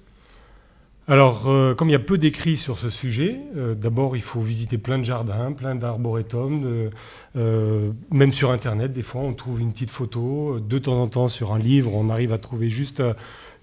Alors, 1.06 1.50
euh, 1.50 1.74
comme 1.74 1.90
il 1.90 1.92
y 1.92 1.96
a 1.96 2.00
peu 2.00 2.16
d'écrits 2.16 2.56
sur 2.56 2.78
ce 2.78 2.88
sujet, 2.88 3.38
d'abord 3.76 4.16
il 4.16 4.22
faut 4.22 4.40
visiter 4.40 4.78
plein 4.78 4.98
de 4.98 5.04
jardins, 5.04 5.52
plein 5.52 5.74
d'arboretums, 5.74 6.90
même 7.34 8.32
sur 8.32 8.52
Internet, 8.52 8.94
des 8.94 9.02
fois 9.02 9.20
on 9.20 9.34
trouve 9.34 9.60
une 9.60 9.72
petite 9.72 9.90
photo, 9.90 10.60
de 10.60 10.78
temps 10.78 11.02
en 11.02 11.08
temps 11.08 11.28
sur 11.28 11.52
un 11.52 11.58
livre, 11.58 11.92
on 11.92 12.08
arrive 12.08 12.32
à 12.32 12.38
trouver 12.38 12.70
juste 12.70 13.02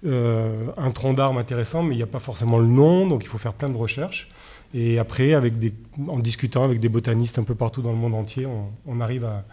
euh, 0.04 0.66
un 0.76 0.90
tronc 0.90 1.14
d'arbre 1.14 1.38
intéressant, 1.38 1.82
mais 1.82 1.94
il 1.94 1.98
n'y 1.98 2.02
a 2.02 2.06
pas 2.06 2.18
forcément 2.18 2.58
le 2.58 2.66
nom, 2.66 3.06
donc 3.06 3.24
il 3.24 3.28
faut 3.28 3.38
faire 3.38 3.52
plein 3.54 3.70
de 3.70 3.76
recherches. 3.76 4.28
Et 4.74 4.98
après, 4.98 5.34
avec 5.34 5.58
des, 5.58 5.72
en 6.08 6.18
discutant 6.18 6.64
avec 6.64 6.80
des 6.80 6.88
botanistes 6.88 7.38
un 7.38 7.44
peu 7.44 7.54
partout 7.54 7.82
dans 7.82 7.92
le 7.92 7.98
monde 7.98 8.14
entier, 8.14 8.46
on, 8.46 8.70
on 8.86 9.00
arrive 9.00 9.24
à, 9.24 9.44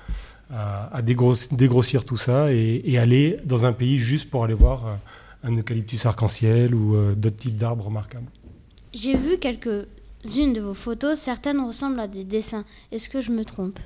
à- 0.51 0.95
à 0.95 1.01
dégros- 1.01 1.53
dégrossir 1.53 2.05
tout 2.05 2.17
ça 2.17 2.53
et, 2.53 2.81
et 2.85 2.97
aller 2.97 3.37
dans 3.45 3.65
un 3.65 3.73
pays 3.73 3.99
juste 3.99 4.29
pour 4.29 4.43
aller 4.43 4.53
voir 4.53 4.85
euh, 4.87 4.95
un 5.43 5.53
eucalyptus 5.53 6.05
arc-en-ciel 6.05 6.73
ou 6.73 6.95
euh, 6.95 7.15
d'autres 7.15 7.35
types 7.37 7.57
d'arbres 7.57 7.85
remarquables. 7.85 8.27
J'ai 8.93 9.15
vu 9.15 9.37
quelques-unes 9.37 10.53
de 10.53 10.61
vos 10.61 10.73
photos, 10.73 11.19
certaines 11.19 11.59
ressemblent 11.59 11.99
à 11.99 12.07
des 12.07 12.23
dessins. 12.23 12.63
Est-ce 12.91 13.09
que 13.09 13.21
je 13.21 13.31
me 13.31 13.43
trompe? 13.43 13.79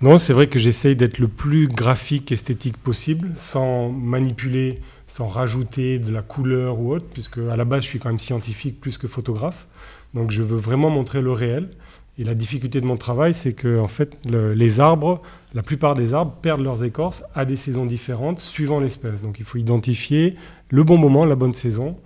Non, 0.00 0.18
c'est 0.18 0.32
vrai 0.32 0.48
que 0.48 0.58
j'essaye 0.58 0.96
d'être 0.96 1.18
le 1.18 1.28
plus 1.28 1.68
graphique, 1.68 2.32
esthétique 2.32 2.76
possible, 2.76 3.32
sans 3.36 3.90
manipuler, 3.90 4.80
sans 5.06 5.26
rajouter 5.26 5.98
de 5.98 6.10
la 6.10 6.22
couleur 6.22 6.78
ou 6.80 6.92
autre, 6.92 7.06
puisque 7.12 7.38
à 7.38 7.56
la 7.56 7.64
base 7.64 7.82
je 7.82 7.88
suis 7.88 7.98
quand 7.98 8.08
même 8.08 8.18
scientifique 8.18 8.80
plus 8.80 8.98
que 8.98 9.06
photographe. 9.06 9.66
Donc 10.14 10.30
je 10.30 10.42
veux 10.42 10.56
vraiment 10.56 10.90
montrer 10.90 11.20
le 11.22 11.32
réel. 11.32 11.68
Et 12.16 12.22
la 12.22 12.34
difficulté 12.34 12.80
de 12.80 12.86
mon 12.86 12.96
travail, 12.96 13.34
c'est 13.34 13.54
que 13.54 13.80
en 13.80 13.88
fait, 13.88 14.16
le- 14.30 14.54
les 14.54 14.78
arbres, 14.78 15.20
la 15.52 15.62
plupart 15.64 15.96
des 15.96 16.14
arbres 16.14 16.32
perdent 16.40 16.62
leurs 16.62 16.84
écorces 16.84 17.24
à 17.34 17.44
des 17.44 17.56
saisons 17.56 17.86
différentes 17.86 18.38
suivant 18.38 18.78
l'espèce. 18.78 19.20
Donc 19.20 19.40
il 19.40 19.44
faut 19.44 19.58
identifier 19.58 20.36
le 20.70 20.84
bon 20.84 20.96
moment, 20.96 21.24
la 21.24 21.34
bonne 21.34 21.54
saison, 21.54 21.96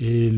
et 0.00 0.30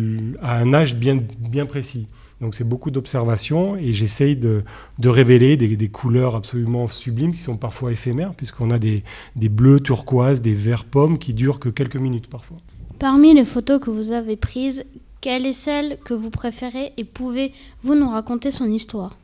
à 0.42 0.58
un 0.58 0.72
âge 0.74 0.94
bien, 0.94 1.18
bien 1.40 1.66
précis. 1.66 2.06
Donc 2.40 2.54
c'est 2.54 2.64
beaucoup 2.64 2.90
d'observations 2.90 3.76
et 3.76 3.92
j'essaye 3.92 4.36
de, 4.36 4.62
révéler 5.02 5.56
des, 5.56 5.76
des 5.76 5.88
couleurs 5.88 6.36
absolument 6.36 6.86
sublimes 6.86 7.32
qui 7.32 7.40
sont 7.40 7.56
parfois 7.56 7.92
éphémères, 7.92 8.34
puisqu'on 8.34 8.70
a 8.70 8.78
des, 8.78 9.04
des 9.36 9.48
bleus 9.48 9.80
turquoises, 9.80 10.42
des 10.42 10.52
verts 10.52 10.84
pommes 10.84 11.18
qui 11.18 11.32
durent 11.32 11.60
que 11.60 11.70
quelques 11.70 11.96
minutes 11.96 12.26
parfois. 12.26 12.58
Parmi 12.98 13.34
les 13.34 13.44
photos 13.44 13.80
que 13.80 13.90
vous 13.90 14.12
avez 14.12 14.36
prises, 14.36 14.84
quelle 15.20 15.46
est 15.46 15.52
celle 15.52 15.98
que 16.04 16.14
vous 16.14 16.30
préférez 16.30 16.92
et 16.96 17.04
pouvez-vous 17.04 17.94
nous 17.94 18.08
raconter 18.08 18.50
son 18.50 18.66
histoire? 18.66 19.16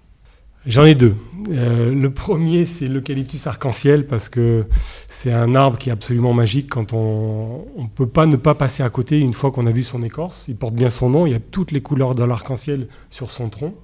J'en 0.65 0.85
ai 0.85 0.95
deux. 0.95 1.17
Euh, 1.53 1.93
le 1.93 2.11
premier, 2.11 2.67
c'est 2.67 2.87
l'eucalyptus 2.87 3.49
arc-en-ciel 3.49 4.07
parce 4.07 4.29
que 4.29 4.65
c'est 5.09 5.33
un 5.33 5.57
arbre 5.57 5.77
qui 5.77 5.89
est 5.89 5.93
absolument 5.93 6.33
magique 6.35 6.69
quand 6.71 6.93
on 6.93 7.67
ne 7.77 7.89
peut 7.89 8.07
pas 8.07 8.27
ne 8.27 8.37
pas 8.37 8.55
passer 8.55 8.85
à 8.85 8.91
côté 8.91 9.19
une 9.19 9.33
fois 9.33 9.51
qu'on 9.51 9.67
a 9.67 9.73
vu 9.73 9.83
son 9.83 10.03
écorce. 10.03 10.45
Il 10.47 10.55
porte 10.55 10.75
bien 10.75 10.89
son 10.89 11.11
nom, 11.11 11.27
il 11.27 11.33
y 11.33 11.35
a 11.35 11.41
toutes 11.41 11.73
les 11.73 11.81
couleurs 11.81 12.15
de 12.15 12.23
l'arc-en-ciel 12.23 12.87
sur 13.11 13.33
son 13.33 13.49
tronc. 13.49 13.75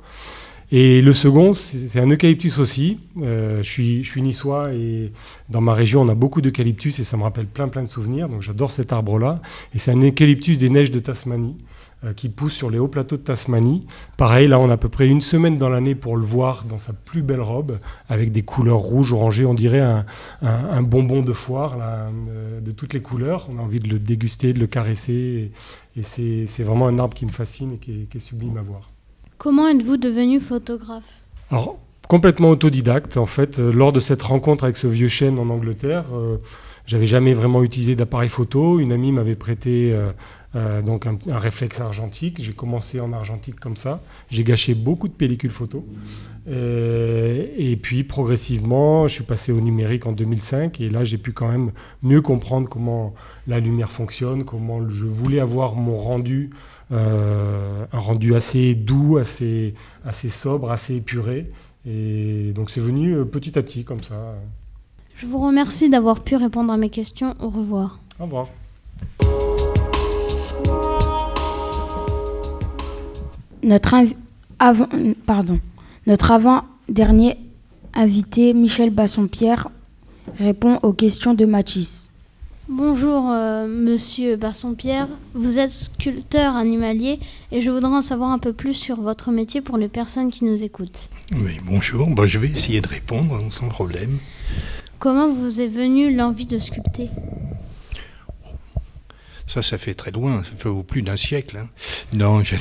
Et 0.70 1.00
le 1.00 1.12
second, 1.12 1.52
c'est 1.52 1.98
un 1.98 2.08
eucalyptus 2.08 2.58
aussi. 2.58 3.00
Euh, 3.22 3.60
je, 3.62 4.02
suis, 4.02 4.22
niçois 4.22 4.72
et 4.72 5.10
dans 5.48 5.62
ma 5.62 5.72
région, 5.72 6.02
on 6.02 6.08
a 6.08 6.14
beaucoup 6.14 6.42
d'eucalyptus 6.42 7.00
et 7.00 7.04
ça 7.04 7.16
me 7.16 7.22
rappelle 7.22 7.46
plein 7.46 7.66
plein 7.66 7.82
de 7.82 7.88
souvenirs. 7.88 8.28
Donc 8.28 8.42
j'adore 8.42 8.70
cet 8.70 8.92
arbre-là. 8.92 9.40
Et 9.74 9.78
c'est 9.78 9.90
un 9.90 10.00
eucalyptus 10.00 10.58
des 10.58 10.68
neiges 10.68 10.92
de 10.92 11.00
Tasmanie 11.00 11.56
qui 12.14 12.28
pousse 12.28 12.52
sur 12.52 12.70
les 12.70 12.78
hauts 12.78 12.86
plateaux 12.86 13.16
de 13.16 13.22
Tasmanie. 13.22 13.84
Pareil, 14.16 14.46
là, 14.46 14.60
on 14.60 14.70
a 14.70 14.74
à 14.74 14.76
peu 14.76 14.88
près 14.88 15.08
une 15.08 15.20
semaine 15.20 15.56
dans 15.56 15.68
l'année 15.68 15.96
pour 15.96 16.16
le 16.16 16.24
voir 16.24 16.64
dans 16.64 16.78
sa 16.78 16.92
plus 16.92 17.22
belle 17.22 17.40
robe, 17.40 17.78
avec 18.08 18.30
des 18.30 18.42
couleurs 18.42 18.78
rouges, 18.78 19.12
orangées. 19.12 19.44
On 19.44 19.54
dirait 19.54 19.80
un, 19.80 20.06
un- 20.42 20.70
un 20.70 20.82
bonbon 20.82 21.22
de 21.22 21.32
foire, 21.32 21.76
là, 21.76 22.08
euh, 22.30 22.60
de 22.60 22.70
toutes 22.70 22.94
les 22.94 23.02
couleurs. 23.02 23.48
On 23.52 23.58
a 23.58 23.62
envie 23.62 23.80
de 23.80 23.88
le 23.88 23.98
déguster, 23.98 24.52
de 24.52 24.60
le 24.60 24.68
caresser. 24.68 25.50
Et, 25.96 26.00
et 26.00 26.46
c'est 26.46 26.62
vraiment 26.62 26.86
un 26.86 26.98
arbre 27.00 27.14
qui 27.14 27.26
me 27.26 27.32
fascine 27.32 27.72
et 27.72 27.78
qui 27.78 27.90
est, 27.90 28.04
qui 28.08 28.18
est 28.18 28.20
sublime 28.20 28.56
à 28.58 28.62
voir. 28.62 28.90
Comment 29.36 29.66
êtes-vous 29.68 29.96
devenu 29.96 30.38
photographe? 30.38 31.20
Alors, 31.50 31.78
complètement 32.06 32.48
autodidacte, 32.50 33.16
en 33.16 33.26
fait, 33.26 33.58
euh, 33.58 33.72
lors 33.72 33.92
de 33.92 34.00
cette 34.00 34.22
rencontre 34.22 34.62
avec 34.64 34.76
ce 34.76 34.86
vieux 34.86 35.08
chêne 35.08 35.38
en 35.40 35.48
Angleterre, 35.50 36.04
euh, 36.14 36.36
j'avais 36.86 37.06
jamais 37.06 37.34
vraiment 37.34 37.62
utilisé 37.62 37.96
d'appareil 37.96 38.30
photo. 38.30 38.78
Une 38.80 38.92
amie 38.92 39.12
m'avait 39.12 39.34
prêté 39.34 39.92
euh, 39.92 40.10
euh, 40.56 40.80
donc 40.80 41.06
un, 41.06 41.18
un 41.30 41.38
réflexe 41.38 41.80
argentique. 41.80 42.40
J'ai 42.40 42.52
commencé 42.52 43.00
en 43.00 43.12
argentique 43.12 43.60
comme 43.60 43.76
ça. 43.76 44.00
J'ai 44.30 44.44
gâché 44.44 44.74
beaucoup 44.74 45.08
de 45.08 45.12
pellicules 45.12 45.50
photo. 45.50 45.84
Euh, 46.48 47.46
et 47.56 47.76
puis, 47.76 48.04
progressivement, 48.04 49.06
je 49.06 49.14
suis 49.14 49.24
passé 49.24 49.52
au 49.52 49.60
numérique 49.60 50.06
en 50.06 50.12
2005. 50.12 50.80
Et 50.80 50.88
là, 50.88 51.04
j'ai 51.04 51.18
pu 51.18 51.32
quand 51.32 51.48
même 51.48 51.72
mieux 52.02 52.22
comprendre 52.22 52.68
comment 52.68 53.14
la 53.46 53.60
lumière 53.60 53.90
fonctionne, 53.90 54.44
comment 54.44 54.88
je 54.88 55.06
voulais 55.06 55.40
avoir 55.40 55.74
mon 55.74 55.96
rendu, 55.96 56.50
euh, 56.92 57.84
un 57.92 57.98
rendu 57.98 58.34
assez 58.34 58.74
doux, 58.74 59.18
assez, 59.18 59.74
assez 60.04 60.30
sobre, 60.30 60.70
assez 60.70 60.96
épuré. 60.96 61.50
Et 61.86 62.52
donc 62.54 62.70
c'est 62.70 62.80
venu 62.80 63.24
petit 63.24 63.58
à 63.58 63.62
petit 63.62 63.84
comme 63.84 64.02
ça. 64.02 64.34
Je 65.14 65.26
vous 65.26 65.38
remercie 65.38 65.88
d'avoir 65.88 66.22
pu 66.22 66.36
répondre 66.36 66.72
à 66.72 66.76
mes 66.76 66.90
questions. 66.90 67.34
Au 67.40 67.48
revoir. 67.48 68.00
Au 68.18 68.24
revoir. 68.24 68.48
Notre, 73.68 73.94
avant, 74.58 74.88
pardon. 75.26 75.60
Notre 76.06 76.30
avant-dernier 76.30 77.36
invité, 77.92 78.54
Michel 78.54 78.88
Bassompierre, 78.88 79.68
répond 80.38 80.78
aux 80.82 80.94
questions 80.94 81.34
de 81.34 81.44
Mathis. 81.44 82.08
Bonjour, 82.70 83.30
euh, 83.30 83.66
monsieur 83.68 84.36
Basson-Pierre. 84.36 85.06
Vous 85.34 85.58
êtes 85.58 85.70
sculpteur 85.70 86.54
animalier 86.56 87.18
et 87.52 87.60
je 87.60 87.70
voudrais 87.70 87.90
en 87.90 88.00
savoir 88.02 88.30
un 88.30 88.38
peu 88.38 88.54
plus 88.54 88.72
sur 88.72 89.00
votre 89.02 89.30
métier 89.32 89.60
pour 89.60 89.76
les 89.76 89.88
personnes 89.88 90.30
qui 90.30 90.44
nous 90.46 90.64
écoutent. 90.64 91.10
Oui, 91.34 91.58
bonjour. 91.62 92.06
Bon, 92.08 92.26
je 92.26 92.38
vais 92.38 92.48
essayer 92.48 92.80
de 92.80 92.88
répondre 92.88 93.34
hein, 93.36 93.48
sans 93.50 93.68
problème. 93.68 94.18
Comment 94.98 95.30
vous 95.30 95.60
est 95.60 95.66
venue 95.68 96.14
l'envie 96.16 96.46
de 96.46 96.58
sculpter? 96.58 97.10
Ça, 99.46 99.60
ça 99.62 99.76
fait 99.76 99.94
très 99.94 100.10
loin. 100.10 100.42
Ça 100.44 100.50
fait 100.56 100.68
au 100.70 100.82
plus 100.82 101.02
d'un 101.02 101.16
siècle. 101.16 101.58
hein. 101.58 101.68
Non, 102.14 102.44
je- 102.44 102.56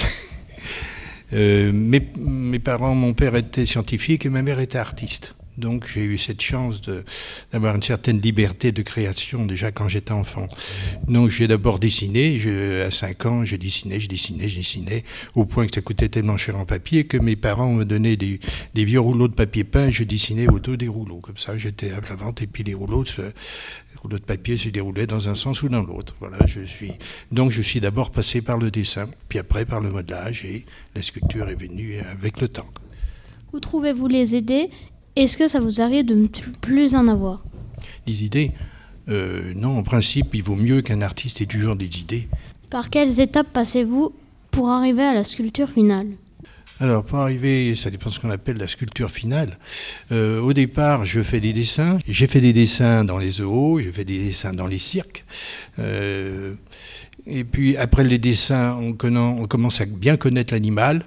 mes, 1.31 2.11
mes 2.17 2.59
parents, 2.59 2.95
mon 2.95 3.13
père 3.13 3.35
était 3.35 3.65
scientifique 3.65 4.25
et 4.25 4.29
ma 4.29 4.41
mère 4.41 4.59
était 4.59 4.77
artiste. 4.77 5.36
Donc 5.57 5.87
j'ai 5.87 6.03
eu 6.03 6.17
cette 6.17 6.41
chance 6.41 6.81
d'avoir 7.51 7.75
une 7.75 7.81
certaine 7.81 8.21
liberté 8.21 8.71
de 8.71 8.81
création 8.81 9.45
déjà 9.45 9.71
quand 9.71 9.87
j'étais 9.87 10.11
enfant. 10.11 10.47
Donc 11.07 11.29
j'ai 11.29 11.47
d'abord 11.47 11.79
dessiné, 11.79 12.39
à 12.85 12.91
5 12.91 13.25
ans, 13.25 13.45
je 13.45 13.55
dessinais, 13.55 13.99
je 13.99 14.07
dessinais, 14.07 14.49
je 14.49 14.57
dessinais, 14.57 15.03
au 15.35 15.45
point 15.45 15.65
que 15.65 15.73
ça 15.73 15.81
coûtait 15.81 16.09
tellement 16.09 16.37
cher 16.37 16.57
en 16.57 16.65
papier 16.65 17.05
que 17.05 17.17
mes 17.17 17.35
parents 17.35 17.73
me 17.73 17.85
donnaient 17.85 18.17
des, 18.17 18.39
vieux 18.75 18.99
rouleaux 18.99 19.27
de 19.27 19.33
papier 19.33 19.63
peint 19.63 19.91
je 19.91 20.03
dessinais 20.03 20.47
autour 20.47 20.77
des 20.77 20.87
rouleaux. 20.87 21.19
Comme 21.19 21.37
ça, 21.37 21.57
j'étais 21.57 21.91
à 21.91 22.01
la 22.09 22.15
vente 22.15 22.41
et 22.41 22.47
puis 22.47 22.63
les 22.63 22.73
rouleaux, 22.73 23.03
rouleaux 24.01 24.19
de 24.19 24.23
papier 24.23 24.57
se 24.57 24.69
déroulaient 24.69 25.07
dans 25.07 25.29
un 25.29 25.35
sens 25.35 25.63
ou 25.63 25.69
dans 25.69 25.81
l'autre. 25.81 26.15
Voilà, 26.19 26.37
je 26.45 26.61
suis. 26.61 26.93
Donc 27.31 27.51
je 27.51 27.61
suis 27.61 27.79
d'abord 27.79 28.11
passé 28.11 28.41
par 28.41 28.57
le 28.57 28.71
dessin, 28.71 29.09
puis 29.29 29.39
après 29.39 29.65
par 29.65 29.81
le 29.81 29.89
modelage 29.89 30.45
et 30.45 30.65
la 30.95 31.01
sculpture 31.01 31.49
est 31.49 31.55
venue 31.55 31.99
avec 31.99 32.41
le 32.41 32.47
temps. 32.47 32.69
Où 33.53 33.59
trouvez-vous 33.59 34.07
les 34.07 34.35
idées 34.35 34.69
Est-ce 35.17 35.35
que 35.35 35.47
ça 35.47 35.59
vous 35.59 35.81
arrive 35.81 36.05
de 36.05 36.13
ne 36.13 36.27
plus 36.61 36.93
en 36.93 37.07
avoir? 37.07 37.43
Les 38.05 38.23
idées, 38.23 38.51
euh, 39.09 39.51
non, 39.55 39.79
en 39.79 39.81
principe, 39.81 40.35
il 40.35 40.43
vaut 40.43 40.55
mieux 40.55 40.83
qu'un 40.83 41.01
artiste 41.01 41.41
ait 41.41 41.47
toujours 41.47 41.75
des 41.75 41.99
idées. 41.99 42.27
Par 42.69 42.91
quelles 42.91 43.19
étapes 43.19 43.47
passez-vous 43.51 44.13
pour 44.51 44.69
arriver 44.69 45.01
à 45.01 45.15
la 45.15 45.23
sculpture 45.23 45.71
finale? 45.71 46.05
Alors, 46.79 47.03
pour 47.03 47.17
arriver, 47.17 47.73
ça 47.73 47.89
dépend 47.89 48.11
de 48.11 48.13
ce 48.13 48.19
qu'on 48.19 48.29
appelle 48.29 48.57
la 48.57 48.67
sculpture 48.67 49.09
finale. 49.09 49.57
Euh, 50.11 50.39
au 50.39 50.53
départ, 50.53 51.03
je 51.03 51.23
fais 51.23 51.39
des 51.39 51.51
dessins. 51.51 51.97
J'ai 52.07 52.27
fait 52.27 52.41
des 52.41 52.53
dessins 52.53 53.03
dans 53.03 53.17
les 53.17 53.31
zoos, 53.31 53.79
j'ai 53.79 53.91
fait 53.91 54.05
des 54.05 54.19
dessins 54.19 54.53
dans 54.53 54.67
les 54.67 54.77
cirques. 54.77 55.25
Euh, 55.79 56.53
et 57.25 57.43
puis, 57.43 57.75
après 57.75 58.03
les 58.03 58.19
dessins, 58.19 58.77
on 58.79 58.93
commence 58.93 59.81
à 59.81 59.85
bien 59.85 60.15
connaître 60.15 60.53
l'animal. 60.53 61.03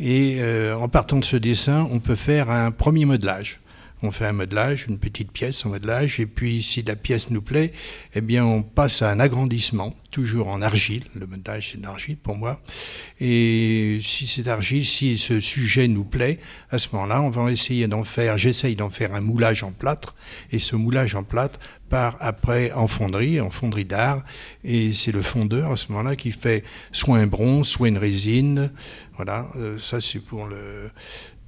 Et 0.00 0.36
euh, 0.40 0.76
en 0.76 0.88
partant 0.88 1.18
de 1.18 1.24
ce 1.24 1.36
dessin, 1.36 1.88
on 1.92 2.00
peut 2.00 2.16
faire 2.16 2.50
un 2.50 2.70
premier 2.70 3.04
modelage. 3.04 3.60
On 4.02 4.10
fait 4.10 4.26
un 4.26 4.32
modelage, 4.32 4.84
une 4.86 4.98
petite 4.98 5.32
pièce 5.32 5.64
en 5.64 5.70
modelage, 5.70 6.20
et 6.20 6.26
puis 6.26 6.62
si 6.62 6.82
la 6.82 6.94
pièce 6.94 7.30
nous 7.30 7.40
plaît, 7.40 7.72
eh 8.14 8.20
bien 8.20 8.44
on 8.44 8.62
passe 8.62 9.00
à 9.00 9.10
un 9.10 9.18
agrandissement, 9.18 9.96
toujours 10.10 10.48
en 10.48 10.60
argile. 10.60 11.04
Le 11.14 11.26
modelage 11.26 11.70
c'est 11.70 11.78
de 11.78 11.84
l'argile 11.84 12.18
pour 12.18 12.36
moi. 12.36 12.60
Et 13.18 14.00
si 14.02 14.26
c'est 14.26 14.46
argile, 14.46 14.84
si 14.84 15.16
ce 15.16 15.40
sujet 15.40 15.88
nous 15.88 16.04
plaît, 16.04 16.38
à 16.70 16.76
ce 16.76 16.88
moment-là, 16.92 17.22
on 17.22 17.30
va 17.30 17.50
essayer 17.50 17.86
d'en 17.86 18.04
faire, 18.04 18.36
j'essaye 18.36 18.76
d'en 18.76 18.90
faire 18.90 19.14
un 19.14 19.22
moulage 19.22 19.62
en 19.62 19.72
plâtre, 19.72 20.14
et 20.52 20.58
ce 20.58 20.76
moulage 20.76 21.14
en 21.14 21.22
plâtre 21.22 21.58
part 21.88 22.16
après 22.20 22.72
en 22.72 22.88
fonderie, 22.88 23.40
en 23.40 23.50
fonderie 23.50 23.86
d'art, 23.86 24.22
et 24.64 24.92
c'est 24.92 25.12
le 25.12 25.22
fondeur 25.22 25.72
à 25.72 25.76
ce 25.78 25.90
moment-là 25.92 26.14
qui 26.14 26.30
fait 26.30 26.62
soit 26.92 27.16
un 27.16 27.26
bronze, 27.26 27.68
soit 27.68 27.88
une 27.88 27.98
résine. 27.98 28.70
Voilà, 29.16 29.48
euh, 29.56 29.78
ça 29.78 30.00
c'est 30.00 30.20
pour 30.20 30.46
le 30.46 30.90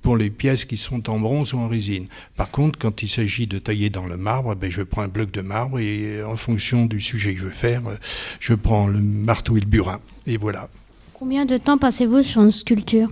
pour 0.02 0.16
les 0.16 0.30
pièces 0.30 0.64
qui 0.64 0.76
sont 0.76 1.10
en 1.10 1.18
bronze 1.18 1.52
ou 1.52 1.58
en 1.58 1.66
résine. 1.66 2.06
Par 2.36 2.52
contre, 2.52 2.78
quand 2.78 3.02
il 3.02 3.08
s'agit 3.08 3.48
de 3.48 3.58
tailler 3.58 3.90
dans 3.90 4.06
le 4.06 4.16
marbre, 4.16 4.54
ben, 4.54 4.70
je 4.70 4.82
prends 4.82 5.02
un 5.02 5.08
bloc 5.08 5.32
de 5.32 5.40
marbre 5.40 5.80
et 5.80 6.18
euh, 6.18 6.28
en 6.28 6.36
fonction 6.36 6.86
du 6.86 7.00
sujet 7.00 7.34
que 7.34 7.40
je 7.40 7.44
veux 7.46 7.50
faire, 7.50 7.82
euh, 7.88 7.96
je 8.38 8.54
prends 8.54 8.86
le 8.86 9.00
marteau 9.00 9.56
et 9.56 9.60
le 9.60 9.66
burin. 9.66 10.00
Et 10.26 10.36
voilà. 10.36 10.68
Combien 11.12 11.44
de 11.44 11.56
temps 11.56 11.76
passez-vous 11.76 12.22
sur 12.22 12.42
une 12.42 12.52
sculpture? 12.52 13.08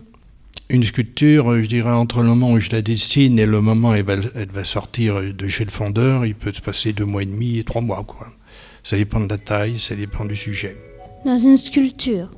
Une 0.68 0.84
sculpture, 0.84 1.60
je 1.60 1.66
dirais, 1.66 1.90
entre 1.90 2.22
le 2.22 2.28
moment 2.28 2.52
où 2.52 2.60
je 2.60 2.70
la 2.70 2.80
dessine 2.80 3.40
et 3.40 3.46
le 3.46 3.60
moment 3.60 3.90
où 3.90 3.94
elle 3.94 4.04
va, 4.04 4.14
elle 4.34 4.50
va 4.52 4.64
sortir 4.64 5.20
de 5.34 5.48
chez 5.48 5.64
le 5.64 5.72
fondeur, 5.72 6.24
il 6.24 6.34
peut 6.34 6.52
se 6.54 6.60
passer 6.60 6.92
deux 6.92 7.04
mois 7.04 7.22
et 7.22 7.26
demi 7.26 7.58
et 7.58 7.64
trois 7.64 7.82
mois. 7.82 8.04
Quoi. 8.06 8.28
Ça 8.84 8.96
dépend 8.96 9.18
de 9.18 9.28
la 9.28 9.38
taille, 9.38 9.80
ça 9.80 9.96
dépend 9.96 10.24
du 10.24 10.36
sujet. 10.36 10.76
Dans 11.24 11.38
une 11.38 11.56
sculpture, 11.58 12.30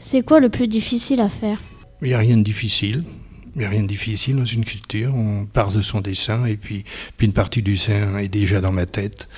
c'est 0.00 0.22
quoi 0.24 0.40
le 0.40 0.48
plus 0.48 0.66
difficile 0.66 1.20
à 1.20 1.28
faire? 1.28 1.60
Il 2.02 2.08
n'y 2.08 2.14
a 2.14 2.18
rien 2.18 2.36
de 2.36 2.42
difficile. 2.42 3.04
Il 3.54 3.60
n'y 3.60 3.64
a 3.64 3.68
rien 3.68 3.82
de 3.82 3.88
difficile 3.88 4.36
dans 4.36 4.44
une 4.44 4.64
culture. 4.64 5.12
On 5.14 5.44
part 5.44 5.70
de 5.72 5.82
son 5.82 6.00
dessin 6.00 6.46
et 6.46 6.56
puis, 6.56 6.84
puis 7.16 7.26
une 7.26 7.32
partie 7.32 7.62
du 7.62 7.72
dessin 7.72 8.16
est 8.18 8.28
déjà 8.28 8.60
dans 8.60 8.72
ma 8.72 8.86
tête. 8.86 9.28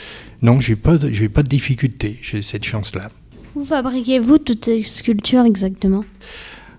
Non, 0.43 0.61
j'ai 0.61 0.77
pas, 0.77 0.97
de- 0.99 1.11
j'ai 1.11 1.29
pas 1.29 1.43
de 1.43 1.49
difficulté. 1.49 2.19
J'ai 2.23 2.43
cette 2.43 2.65
chance-là. 2.65 3.11
Où 3.55 3.65
fabriquez-vous 3.65 4.39
toutes 4.39 4.65
ces 4.65 4.83
sculptures 4.83 5.45
exactement? 5.45 6.05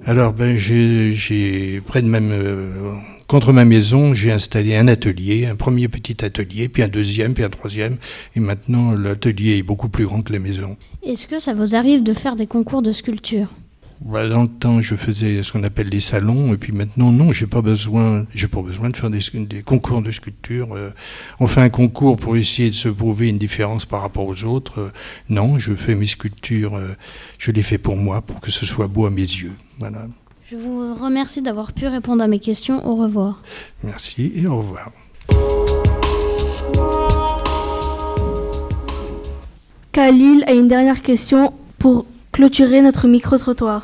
Alors, 0.05 0.33
ben, 0.33 0.57
j'ai, 0.57 1.13
j'ai 1.13 1.79
près 1.81 2.01
de 2.01 2.07
ma, 2.07 2.17
euh, 2.19 2.93
contre 3.27 3.53
ma 3.53 3.63
maison, 3.63 4.13
j'ai 4.13 4.31
installé 4.31 4.75
un 4.75 4.87
atelier, 4.89 5.45
un 5.45 5.55
premier 5.55 5.87
petit 5.87 6.23
atelier, 6.25 6.67
puis 6.67 6.83
un 6.83 6.89
deuxième, 6.89 7.33
puis 7.33 7.43
un 7.43 7.49
troisième. 7.49 7.97
Et 8.35 8.39
maintenant, 8.41 8.91
l'atelier 8.93 9.57
est 9.57 9.63
beaucoup 9.63 9.87
plus 9.89 10.05
grand 10.05 10.21
que 10.21 10.33
la 10.33 10.39
maison. 10.39 10.75
Est-ce 11.03 11.27
que 11.27 11.39
ça 11.39 11.53
vous 11.53 11.75
arrive 11.75 12.03
de 12.03 12.13
faire 12.13 12.35
des 12.35 12.47
concours 12.47 12.81
de 12.81 12.91
sculpture 12.91 13.47
Dans 14.05 14.41
le 14.41 14.47
temps, 14.47 14.81
je 14.81 14.95
faisais 14.95 15.43
ce 15.43 15.51
qu'on 15.53 15.63
appelle 15.63 15.89
des 15.89 16.01
salons, 16.01 16.53
et 16.53 16.57
puis 16.57 16.73
maintenant, 16.73 17.11
non, 17.11 17.31
j'ai 17.31 17.47
pas 17.47 17.61
besoin, 17.61 18.25
j'ai 18.35 18.49
pas 18.49 18.61
besoin 18.61 18.89
de 18.89 18.97
faire 18.97 19.09
des, 19.09 19.21
des 19.45 19.63
concours 19.63 20.01
de 20.01 20.11
sculpture. 20.11 20.75
Euh, 20.75 20.89
on 21.39 21.47
fait 21.47 21.61
un 21.61 21.69
concours 21.69 22.17
pour 22.17 22.35
essayer 22.35 22.69
de 22.69 22.75
se 22.75 22.89
prouver 22.89 23.29
une 23.29 23.37
différence 23.37 23.85
par 23.85 24.01
rapport 24.01 24.27
aux 24.27 24.43
autres. 24.43 24.79
Euh, 24.79 24.91
non, 25.29 25.57
je 25.57 25.73
fais 25.73 25.95
mes 25.95 26.05
sculptures, 26.05 26.75
euh, 26.75 26.95
je 27.37 27.51
les 27.51 27.63
fais 27.63 27.77
pour 27.77 27.95
moi, 27.95 28.21
pour 28.21 28.41
que 28.41 28.51
ce 28.51 28.65
soit 28.65 28.87
beau 28.87 29.05
à 29.05 29.09
mes 29.09 29.21
yeux. 29.21 29.53
Voilà. 29.79 30.05
Je 30.51 30.57
vous 30.57 30.93
remercie 30.95 31.41
d'avoir 31.41 31.71
pu 31.71 31.87
répondre 31.87 32.21
à 32.21 32.27
mes 32.27 32.39
questions. 32.39 32.85
Au 32.85 32.95
revoir. 32.95 33.41
Merci 33.83 34.33
et 34.35 34.45
au 34.47 34.57
revoir. 34.57 34.91
Khalil 39.93 40.43
a 40.45 40.53
une 40.53 40.67
dernière 40.67 41.01
question 41.01 41.53
pour 41.79 42.05
clôturer 42.33 42.81
notre 42.81 43.07
micro-trottoir. 43.07 43.83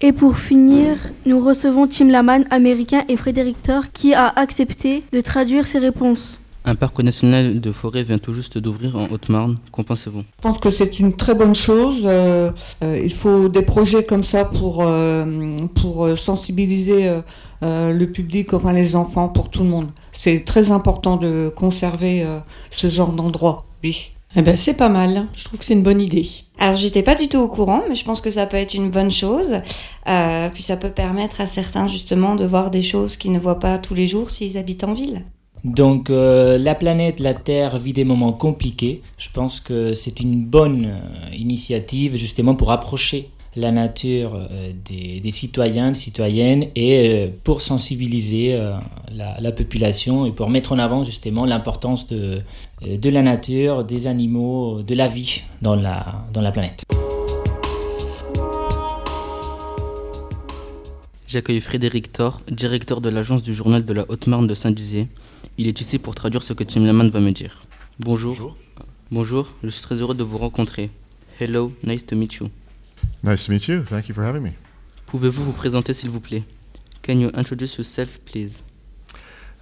Et 0.00 0.12
pour 0.12 0.38
finir, 0.38 0.96
nous 1.26 1.44
recevons 1.44 1.86
Tim 1.86 2.08
Laman, 2.08 2.46
américain, 2.50 3.04
et 3.08 3.16
Frédéric 3.16 3.62
Thor, 3.62 3.84
qui 3.92 4.14
a 4.14 4.26
accepté 4.34 5.02
de 5.12 5.20
traduire 5.20 5.66
ses 5.66 5.78
réponses. 5.78 6.38
Un 6.64 6.74
parc 6.74 6.98
national 7.02 7.60
de 7.60 7.72
forêt 7.72 8.04
vient 8.04 8.18
tout 8.18 8.32
juste 8.32 8.58
d'ouvrir 8.58 8.96
en 8.96 9.08
Haute-Marne. 9.10 9.58
Qu'en 9.70 9.84
pensez-vous? 9.84 10.20
Je 10.20 10.42
pense 10.42 10.58
que 10.58 10.70
c'est 10.70 10.98
une 10.98 11.14
très 11.14 11.34
bonne 11.34 11.54
chose. 11.54 12.02
Euh, 12.04 12.50
euh, 12.82 13.00
il 13.02 13.12
faut 13.12 13.48
des 13.48 13.62
projets 13.62 14.04
comme 14.04 14.24
ça 14.24 14.44
pour, 14.44 14.82
euh, 14.82 15.56
pour 15.74 16.18
sensibiliser 16.18 17.08
euh, 17.08 17.20
euh, 17.62 17.92
le 17.92 18.10
public, 18.10 18.54
enfin 18.54 18.72
les 18.72 18.96
enfants, 18.96 19.28
pour 19.28 19.50
tout 19.50 19.62
le 19.62 19.68
monde. 19.68 19.88
C'est 20.12 20.44
très 20.44 20.70
important 20.70 21.16
de 21.16 21.52
conserver 21.54 22.22
euh, 22.22 22.38
ce 22.70 22.88
genre 22.88 23.12
d'endroit. 23.12 23.66
Oui. 23.82 24.12
Eh 24.36 24.42
ben, 24.42 24.56
c'est 24.56 24.74
pas 24.74 24.90
mal. 24.90 25.26
Je 25.34 25.44
trouve 25.44 25.58
que 25.58 25.64
c'est 25.64 25.74
une 25.74 25.82
bonne 25.82 26.02
idée. 26.02 26.26
Alors 26.58 26.76
j'étais 26.76 27.02
pas 27.02 27.14
du 27.14 27.28
tout 27.28 27.38
au 27.38 27.48
courant, 27.48 27.82
mais 27.88 27.94
je 27.94 28.04
pense 28.04 28.20
que 28.20 28.30
ça 28.30 28.46
peut 28.46 28.56
être 28.56 28.74
une 28.74 28.90
bonne 28.90 29.10
chose. 29.10 29.56
Euh, 30.08 30.48
puis 30.52 30.62
ça 30.62 30.76
peut 30.76 30.90
permettre 30.90 31.40
à 31.40 31.46
certains 31.46 31.86
justement 31.86 32.34
de 32.34 32.44
voir 32.44 32.70
des 32.70 32.82
choses 32.82 33.16
qu'ils 33.16 33.32
ne 33.32 33.38
voient 33.38 33.60
pas 33.60 33.78
tous 33.78 33.94
les 33.94 34.06
jours 34.06 34.30
s'ils 34.30 34.58
habitent 34.58 34.84
en 34.84 34.92
ville. 34.92 35.24
Donc 35.64 36.10
euh, 36.10 36.58
la 36.58 36.74
planète, 36.74 37.20
la 37.20 37.34
Terre 37.34 37.78
vit 37.78 37.92
des 37.92 38.04
moments 38.04 38.32
compliqués. 38.32 39.02
Je 39.18 39.28
pense 39.32 39.60
que 39.60 39.92
c'est 39.92 40.20
une 40.20 40.44
bonne 40.44 40.86
euh, 40.86 41.34
initiative 41.34 42.16
justement 42.16 42.54
pour 42.54 42.72
approcher 42.72 43.30
la 43.58 43.72
nature 43.72 44.34
euh, 44.34 44.72
des, 44.84 45.20
des 45.20 45.30
citoyens, 45.30 45.90
des 45.90 45.98
citoyennes 45.98 46.66
et 46.76 47.10
euh, 47.10 47.28
pour 47.44 47.60
sensibiliser 47.60 48.54
euh, 48.54 48.74
la, 49.12 49.40
la 49.40 49.52
population 49.52 50.26
et 50.26 50.32
pour 50.32 50.48
mettre 50.48 50.72
en 50.72 50.78
avant 50.78 51.02
justement 51.02 51.44
l'importance 51.44 52.06
de, 52.06 52.40
de 52.82 53.10
la 53.10 53.22
nature, 53.22 53.84
des 53.84 54.06
animaux, 54.06 54.82
de 54.82 54.94
la 54.94 55.08
vie 55.08 55.42
dans 55.60 55.74
la, 55.74 56.26
dans 56.32 56.40
la 56.40 56.52
planète. 56.52 56.84
J'accueille 61.26 61.60
Frédéric 61.60 62.12
Thor, 62.12 62.40
directeur 62.50 63.00
de 63.00 63.10
l'agence 63.10 63.42
du 63.42 63.52
journal 63.52 63.84
de 63.84 63.92
la 63.92 64.06
Haute-Marne 64.08 64.46
de 64.46 64.54
Saint-Dizier. 64.54 65.08
Il 65.58 65.66
est 65.66 65.80
ici 65.80 65.98
pour 65.98 66.14
traduire 66.14 66.42
ce 66.42 66.54
que 66.54 66.64
Tim 66.64 66.84
Laman 66.86 67.10
va 67.10 67.20
me 67.20 67.32
dire. 67.32 67.66
Bonjour. 68.00 68.34
Bonjour. 68.34 68.56
Bonjour, 69.10 69.54
je 69.62 69.68
suis 69.68 69.82
très 69.82 69.96
heureux 69.96 70.14
de 70.14 70.22
vous 70.22 70.38
rencontrer. 70.38 70.90
Hello, 71.40 71.72
nice 71.82 72.06
to 72.06 72.16
meet 72.16 72.34
you. 72.34 72.48
Nice 73.22 73.44
to 73.46 73.52
meet 73.52 73.68
you. 73.68 73.82
Thank 73.84 74.08
you 74.08 74.14
for 74.14 74.24
having 74.24 74.42
me. 74.42 74.52
Pouvez-vous 75.06 75.44
vous 75.44 75.52
présenter 75.52 75.92
s'il 75.94 76.10
vous 76.10 76.20
plaît? 76.20 76.44
Can 77.02 77.18
you 77.18 77.30
introduce 77.34 77.76
yourself, 77.78 78.18
please? 78.26 78.62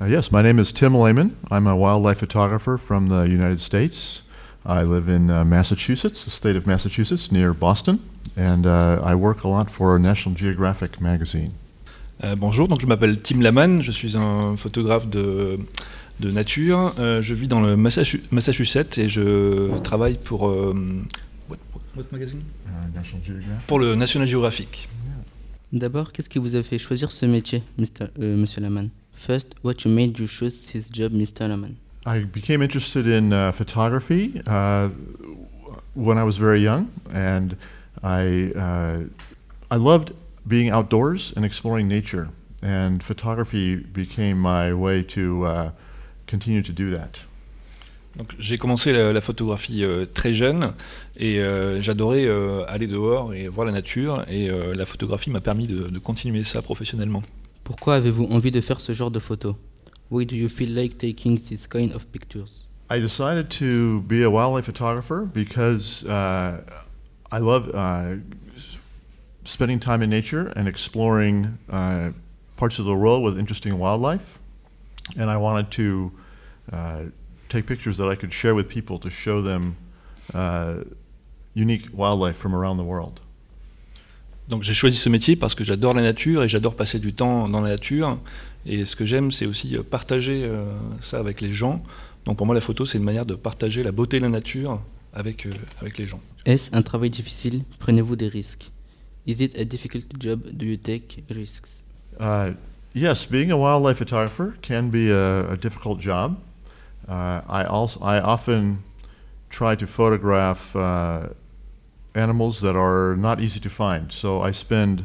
Uh, 0.00 0.06
yes, 0.06 0.30
my 0.30 0.42
name 0.42 0.58
is 0.58 0.72
Tim 0.72 0.94
Lehman. 0.94 1.36
I'm 1.50 1.66
a 1.66 1.74
wildlife 1.74 2.18
photographer 2.18 2.76
from 2.78 3.08
the 3.08 3.24
United 3.28 3.60
States. 3.60 4.22
I 4.66 4.82
live 4.82 5.08
in 5.08 5.30
uh, 5.30 5.44
Massachusetts, 5.44 6.24
the 6.24 6.30
state 6.30 6.56
of 6.56 6.66
Massachusetts, 6.66 7.30
near 7.30 7.54
Boston, 7.54 8.00
and 8.36 8.66
uh, 8.66 9.00
I 9.02 9.14
work 9.14 9.44
a 9.44 9.48
lot 9.48 9.70
for 9.70 9.98
National 9.98 10.34
Geographic 10.36 11.00
magazine. 11.00 11.52
Euh, 12.24 12.34
bonjour, 12.34 12.66
donc 12.66 12.80
je 12.80 12.86
m'appelle 12.86 13.20
Tim 13.22 13.40
Laman, 13.40 13.82
je 13.82 13.92
suis 13.92 14.16
un 14.16 14.56
photographe 14.56 15.06
de, 15.08 15.58
de 16.18 16.30
nature. 16.30 16.92
Euh, 16.98 17.22
je 17.22 17.34
vis 17.34 17.46
dans 17.46 17.60
le 17.60 17.76
Massachu- 17.76 18.22
Massachusetts 18.32 18.98
et 18.98 19.08
je 19.08 19.78
travaille 19.82 20.18
pour 20.22 20.48
euh, 20.48 20.74
what, 21.96 22.04
what 22.04 22.12
magazine 22.12 22.44
National 22.94 23.22
Geographic. 23.22 23.66
Pour 23.66 23.80
le 23.80 23.94
National 23.94 24.28
Geographic. 24.28 24.88
D'abord, 25.72 26.12
qu'est-ce 26.12 26.28
qui 26.28 26.38
vous 26.38 26.54
a 26.56 26.62
fait 26.62 26.78
choisir 26.78 27.10
ce 27.10 27.26
métier, 27.26 27.62
Mr. 27.78 28.08
euh, 28.20 28.36
Monsieur 28.36 28.60
Laman 28.60 28.90
First, 29.14 29.54
what 29.62 29.84
you 29.84 29.90
made 29.90 30.18
you 30.18 30.26
choose 30.26 30.54
this 30.72 30.90
job, 30.90 31.12
Mr. 31.12 31.48
Laman 31.48 31.74
I 32.04 32.20
became 32.20 32.62
interested 32.62 33.08
in 33.08 33.32
uh, 33.32 33.50
photography 33.50 34.40
uh, 34.46 34.90
when 35.94 36.18
I 36.18 36.22
was 36.22 36.36
very 36.36 36.60
young, 36.60 36.88
and 37.12 37.56
I 38.00 38.52
uh, 38.54 38.98
I 39.72 39.76
loved 39.76 40.12
being 40.46 40.70
outdoors 40.70 41.32
and 41.34 41.44
exploring 41.44 41.88
nature, 41.88 42.28
and 42.62 43.02
photography 43.02 43.74
became 43.74 44.38
my 44.38 44.72
way 44.72 45.02
to 45.02 45.46
uh, 45.46 45.70
continue 46.28 46.62
to 46.62 46.72
do 46.72 46.90
that. 46.90 47.18
Donc, 48.16 48.34
j'ai 48.38 48.56
commencé 48.56 48.92
la, 48.92 49.12
la 49.12 49.20
photographie 49.20 49.84
euh, 49.84 50.06
très 50.06 50.32
jeune 50.32 50.72
et 51.16 51.40
euh, 51.40 51.82
j'adorais 51.82 52.24
euh, 52.24 52.64
aller 52.66 52.86
dehors 52.86 53.34
et 53.34 53.48
voir 53.48 53.66
la 53.66 53.72
nature 53.72 54.24
et 54.28 54.48
euh, 54.48 54.74
la 54.74 54.86
photographie 54.86 55.30
m'a 55.30 55.40
permis 55.40 55.66
de, 55.66 55.88
de 55.88 55.98
continuer 55.98 56.42
ça 56.42 56.62
professionnellement. 56.62 57.22
Pourquoi 57.62 57.96
avez-vous 57.96 58.24
envie 58.30 58.50
de 58.50 58.60
faire 58.60 58.80
ce 58.80 58.92
genre 58.92 59.10
de 59.10 59.18
photos 59.18 59.54
Why 60.10 60.24
do 60.24 60.36
you 60.36 60.48
feel 60.48 60.72
like 60.72 60.98
taking 60.98 61.38
this 61.38 61.66
kind 61.66 61.92
of 61.92 62.06
pictures? 62.06 62.66
I 62.88 63.00
decided 63.00 63.50
to 63.58 64.02
be 64.02 64.22
a 64.22 64.30
wildlife 64.30 64.64
photographer 64.64 65.28
because 65.32 66.04
uh, 66.04 66.60
I 67.32 67.38
love 67.40 67.68
uh, 67.74 68.16
spending 69.44 69.80
time 69.80 70.02
in 70.02 70.08
nature 70.08 70.52
and 70.54 70.68
exploring 70.68 71.58
uh, 71.68 72.12
parts 72.56 72.78
of 72.78 72.84
the 72.84 72.94
world 72.94 73.24
with 73.24 73.38
interesting 73.38 73.76
wildlife. 73.78 74.38
And 75.16 75.28
I 75.28 75.36
wanted 75.36 75.70
to 75.72 76.12
uh, 76.72 77.02
take 77.48 77.66
pictures 77.66 77.96
that 77.98 78.10
I 78.10 78.16
could 78.16 78.32
share 78.32 78.54
with 78.54 78.68
people 78.68 78.98
to 79.00 79.10
show 79.10 79.42
them 79.42 79.74
uh, 80.34 80.84
unique 81.54 81.88
wildlife 81.92 82.36
from 82.36 82.54
around 82.54 82.78
the 82.78 82.86
world. 82.86 83.20
Donc 84.48 84.62
j'ai 84.62 84.74
choisi 84.74 84.96
ce 84.96 85.08
métier 85.08 85.34
parce 85.34 85.54
que 85.54 85.64
j'adore 85.64 85.94
la 85.94 86.02
nature 86.02 86.44
et 86.44 86.48
j'adore 86.48 86.76
passer 86.76 87.00
du 87.00 87.12
temps 87.12 87.48
dans 87.48 87.60
la 87.60 87.70
nature. 87.70 88.18
Et 88.64 88.84
ce 88.84 88.94
que 88.94 89.04
j'aime, 89.04 89.32
c'est 89.32 89.46
aussi 89.46 89.76
euh, 89.76 89.82
partager 89.82 90.44
euh, 90.44 90.64
ça 91.00 91.18
avec 91.18 91.40
les 91.40 91.52
gens. 91.52 91.82
Donc 92.24 92.36
pour 92.36 92.46
moi, 92.46 92.54
la 92.54 92.60
photo, 92.60 92.84
c'est 92.84 92.98
une 92.98 93.04
manière 93.04 93.26
de 93.26 93.34
partager 93.34 93.82
la 93.82 93.92
beauté 93.92 94.18
de 94.18 94.24
la 94.24 94.28
nature 94.28 94.80
avec, 95.12 95.46
euh, 95.46 95.50
avec 95.80 95.98
les 95.98 96.06
gens. 96.06 96.20
Est-ce 96.44 96.74
un 96.74 96.82
travail 96.82 97.10
difficile? 97.10 97.62
Prenez-vous 97.78 98.16
des 98.16 98.28
risques? 98.28 98.70
Is 99.26 99.42
it 99.42 99.56
a 99.58 99.64
difficult 99.64 100.04
job? 100.20 100.44
Do 100.52 100.64
you 100.64 100.76
take 100.76 101.24
risks? 101.30 101.82
Uh, 102.20 102.52
yes, 102.94 103.26
being 103.28 103.50
a 103.50 103.56
wildlife 103.56 103.98
photographer 103.98 104.54
can 104.62 104.88
be 104.90 105.10
a, 105.10 105.52
a 105.52 105.56
difficult 105.56 106.00
job. 106.00 106.36
Uh, 107.08 107.40
I 107.48 107.64
also 107.64 108.00
I 108.00 108.20
often 108.20 108.82
try 109.48 109.76
to 109.76 109.86
photograph 109.86 110.74
uh, 110.74 111.28
animals 112.14 112.60
that 112.60 112.76
are 112.76 113.16
not 113.16 113.40
easy 113.40 113.60
to 113.60 113.70
find. 113.70 114.12
So 114.12 114.42
I 114.42 114.50
spend 114.50 115.04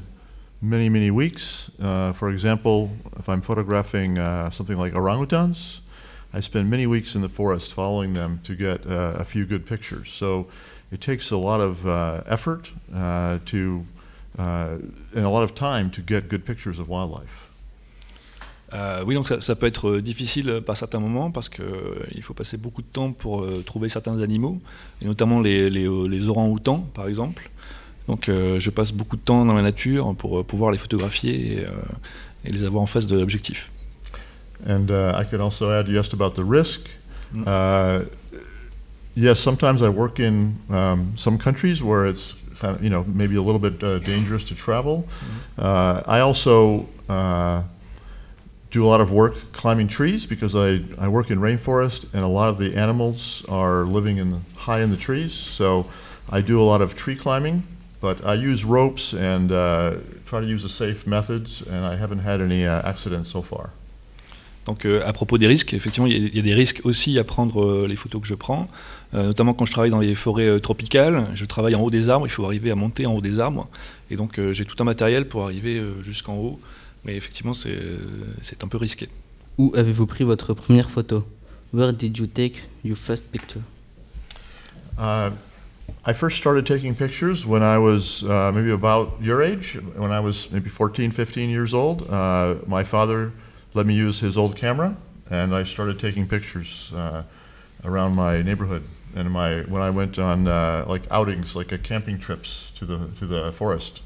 many 0.62 0.90
many 0.90 1.12
weeks. 1.12 1.70
Uh, 1.80 2.14
for 2.14 2.30
example, 2.30 2.92
if 3.18 3.30
I'm 3.30 3.42
photographing 3.42 4.18
uh, 4.18 4.50
something 4.50 4.78
like 4.78 4.94
orangutans, 4.94 5.80
I 6.34 6.40
spend 6.40 6.70
many 6.70 6.88
weeks 6.88 7.14
in 7.16 7.22
the 7.22 7.30
forest 7.30 7.74
following 7.74 8.14
them 8.14 8.40
to 8.44 8.56
get 8.56 8.86
uh, 8.88 9.16
a 9.18 9.26
few 9.26 9.46
good 9.46 9.66
pictures. 9.66 10.12
So 10.12 10.48
it 10.92 11.02
takes 11.02 11.30
a 11.32 11.38
lot 11.38 11.62
of 11.62 11.86
effort 12.28 12.72
to 12.92 13.86
and 14.38 15.26
a 15.26 15.30
lot 15.30 15.44
of 15.44 15.54
time 15.54 15.92
to 15.92 16.02
get 16.02 16.30
good 16.30 16.46
pictures 16.46 16.80
of 16.80 16.88
wildlife. 16.88 17.41
Euh, 18.74 19.04
oui, 19.06 19.16
donc 19.16 19.28
ça, 19.28 19.42
ça 19.42 19.56
peut 19.56 19.66
être 19.66 19.90
euh, 19.90 20.02
difficile 20.02 20.62
par 20.66 20.78
certains 20.78 21.00
moments 21.00 21.30
parce 21.30 21.50
qu'il 21.50 22.24
faut 22.24 22.34
passer 22.34 22.58
beaucoup 22.58 22.82
de 22.82 22.88
temps 22.88 23.12
pour 23.12 23.44
euh, 23.44 23.62
trouver 23.66 23.90
certains 23.90 24.22
animaux, 24.22 24.62
et 25.02 25.06
notamment 25.06 25.42
les, 25.42 25.70
les, 25.70 25.86
euh, 25.86 26.08
les 26.08 26.30
orang-outans, 26.30 26.88
par 26.94 27.08
exemple. 27.08 27.50
Donc 28.08 28.30
euh, 28.30 28.60
je 28.60 28.70
passe 28.70 28.92
beaucoup 28.94 29.18
de 29.18 29.22
temps 29.22 29.46
dans 29.46 29.54
la 29.54 29.62
nature 29.62 30.16
pour 30.16 30.40
euh, 30.40 30.44
pouvoir 30.44 30.72
les 30.72 30.78
photographier 30.78 31.54
et, 31.54 31.60
euh, 31.66 31.70
et 32.46 32.52
les 32.52 32.64
avoir 32.64 32.82
en 32.82 32.88
face 32.88 33.08
de 33.08 33.18
l'objectif. 33.18 33.70
And 34.68 34.90
uh, 34.90 35.20
I 35.20 35.26
could 35.26 35.42
also 35.42 35.72
add, 35.72 35.88
about 36.14 36.36
the 36.36 36.44
risk. 36.44 36.82
Uh, 37.46 38.02
yes, 39.16 39.40
sometimes 39.40 39.82
I 39.82 39.90
work 39.90 40.20
in 40.20 40.56
um, 40.70 41.14
some 41.16 41.38
countries 41.38 41.82
where 41.82 42.06
it's 42.06 42.36
kind 42.60 42.76
of, 42.76 42.84
you 42.84 42.90
know, 42.90 43.04
maybe 43.08 43.36
a 43.36 43.42
little 43.42 43.60
bit 43.60 43.84
uh, 43.84 44.00
dangerous 44.00 44.44
to 44.46 44.56
travel. 44.56 45.08
Uh, 45.58 46.02
I 46.06 46.20
also 46.20 46.86
uh, 47.10 47.64
do 48.72 48.86
a 48.86 48.88
lot 48.88 49.02
of 49.02 49.12
work 49.12 49.36
climbing 49.52 49.88
trees 49.88 50.26
because 50.26 50.56
I, 50.56 50.82
I 50.98 51.08
work 51.10 51.30
in 51.30 51.40
rainforest 51.40 52.06
and 52.14 52.24
a 52.24 52.28
lot 52.28 52.50
of 52.50 52.58
the 52.58 52.76
animals 52.78 53.44
are 53.50 53.84
living 53.84 54.18
in 54.18 54.42
high 54.58 54.82
in 54.82 54.90
the 54.90 54.98
trees. 54.98 55.34
So 55.34 55.86
I 56.30 56.42
do 56.42 56.62
a 56.62 56.64
lot 56.64 56.82
of 56.82 56.96
tree 56.96 57.18
climbing, 57.18 57.64
but 58.00 58.26
I 58.26 58.36
use 58.36 58.64
ropes 58.64 59.14
and 59.14 59.52
uh, 59.52 59.96
try 60.26 60.40
to 60.40 60.48
use 60.48 60.64
the 60.64 60.70
safe 60.70 61.06
methods, 61.06 61.62
and 61.62 61.86
I 61.86 61.98
haven't 61.98 62.20
had 62.20 62.42
any 62.42 62.66
uh, 62.66 62.82
accidents 62.90 63.30
so 63.30 63.42
far. 63.42 63.72
Donc 64.66 64.86
euh, 64.86 65.02
à 65.06 65.12
propos 65.12 65.38
des 65.38 65.48
risques, 65.48 65.74
effectivement, 65.74 66.08
il 66.08 66.14
y, 66.14 66.36
y 66.36 66.40
a 66.40 66.44
des 66.44 66.54
risques 66.54 66.82
aussi 66.86 67.20
à 67.20 67.24
prendre 67.24 67.66
euh, 67.66 67.88
les 67.88 67.96
photos 67.96 68.22
que 68.22 68.28
je 68.28 68.36
prends, 68.36 68.70
notamment 69.14 69.54
quand 69.54 69.66
je 69.66 69.72
travaille 69.72 69.90
dans 69.90 70.00
les 70.00 70.16
forêts 70.16 70.48
euh, 70.48 70.60
tropicales. 70.60 71.26
Je 71.34 71.46
travaille 71.46 71.76
en 71.76 71.82
haut 71.82 71.90
des 71.90 72.10
arbres, 72.10 72.26
il 72.26 72.30
faut 72.30 72.46
arriver 72.46 72.72
à 72.72 72.76
monter 72.76 73.06
en 73.06 73.14
haut 73.14 73.22
des 73.22 73.40
arbres, 73.40 73.68
et 74.10 74.16
donc 74.16 74.40
euh, 74.40 74.54
j'ai 74.54 74.66
tout 74.66 74.76
un 74.80 74.86
matériel 74.86 75.28
pour 75.28 75.44
arriver 75.44 75.78
euh, 75.78 76.02
jusqu'en 76.04 76.36
haut, 76.36 76.60
mais 77.04 77.16
effectivement 77.16 77.54
c'est 77.54 77.78
c'est 78.42 78.64
un 78.64 78.68
peu 78.68 78.78
risqué. 78.78 79.10
Où 79.58 79.74
avez-vous 79.76 80.06
pris 80.06 80.24
votre 80.24 80.54
première 80.54 80.90
photo? 80.90 81.26
Where 81.74 81.94
did 81.94 82.18
you 82.18 82.28
take 82.28 82.62
your 82.84 82.98
first 82.98 83.26
picture? 83.32 83.62
Uh, 84.98 85.32
I 86.06 86.14
first 86.14 86.38
started 86.38 86.66
taking 86.66 86.96
pictures 86.96 87.46
when 87.46 87.62
I 87.62 87.78
was 87.78 88.24
uh, 88.24 88.52
maybe 88.54 88.72
about 88.72 89.22
your 89.22 89.42
age, 89.42 89.80
when 89.98 90.12
I 90.12 90.20
was 90.20 90.50
maybe 90.52 90.70
14, 90.70 91.12
15 91.12 91.50
years 91.50 91.74
old. 91.74 92.10
Uh, 92.10 92.56
my 92.68 92.84
father 92.84 93.32
let 93.74 93.86
me 93.86 93.94
use 93.94 94.20
his 94.20 94.38
old 94.38 94.56
camera, 94.56 94.96
and 95.30 95.54
I 95.54 95.64
started 95.64 96.00
taking 96.00 96.28
pictures 96.28 96.92
uh, 96.96 97.24
around 97.86 98.16
my 98.16 98.42
neighborhood. 98.42 98.84
And 99.16 99.30
my 99.30 99.64
when 99.68 99.82
I 99.82 99.90
went 99.90 100.18
on 100.18 100.48
uh, 100.48 100.86
like 100.88 101.04
outings, 101.12 101.56
like 101.56 101.82
camping 101.84 102.18
trips 102.20 102.72
to 102.80 102.86
the 102.86 103.00
to 103.20 103.28
the 103.28 103.52
forest. 103.52 104.02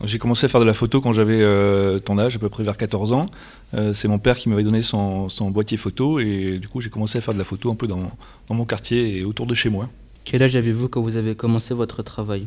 Donc, 0.00 0.08
J'ai 0.08 0.18
commencé 0.18 0.46
à 0.46 0.48
faire 0.48 0.60
de 0.60 0.66
la 0.66 0.74
photo 0.74 1.00
quand 1.00 1.12
j'avais 1.12 1.42
euh, 1.42 1.98
ton 1.98 2.18
âge, 2.18 2.36
à 2.36 2.38
peu 2.38 2.48
près 2.48 2.62
vers 2.62 2.76
14 2.76 3.12
ans. 3.12 3.26
Euh, 3.74 3.92
c'est 3.92 4.06
mon 4.06 4.18
père 4.18 4.38
qui 4.38 4.48
m'avait 4.48 4.62
donné 4.62 4.80
son, 4.80 5.28
son 5.28 5.50
boîtier 5.50 5.76
photo, 5.76 6.20
et 6.20 6.58
du 6.58 6.68
coup 6.68 6.80
j'ai 6.80 6.90
commencé 6.90 7.18
à 7.18 7.20
faire 7.20 7.34
de 7.34 7.38
la 7.38 7.44
photo 7.44 7.70
un 7.70 7.74
peu 7.74 7.88
dans, 7.88 8.10
dans 8.48 8.54
mon 8.54 8.64
quartier 8.64 9.18
et 9.18 9.24
autour 9.24 9.46
de 9.46 9.54
chez 9.54 9.70
moi. 9.70 9.88
Quel 10.24 10.42
âge 10.42 10.54
avez-vous 10.56 10.88
quand 10.88 11.02
vous 11.02 11.16
avez 11.16 11.34
commencé 11.34 11.74
votre 11.74 12.02
travail? 12.02 12.46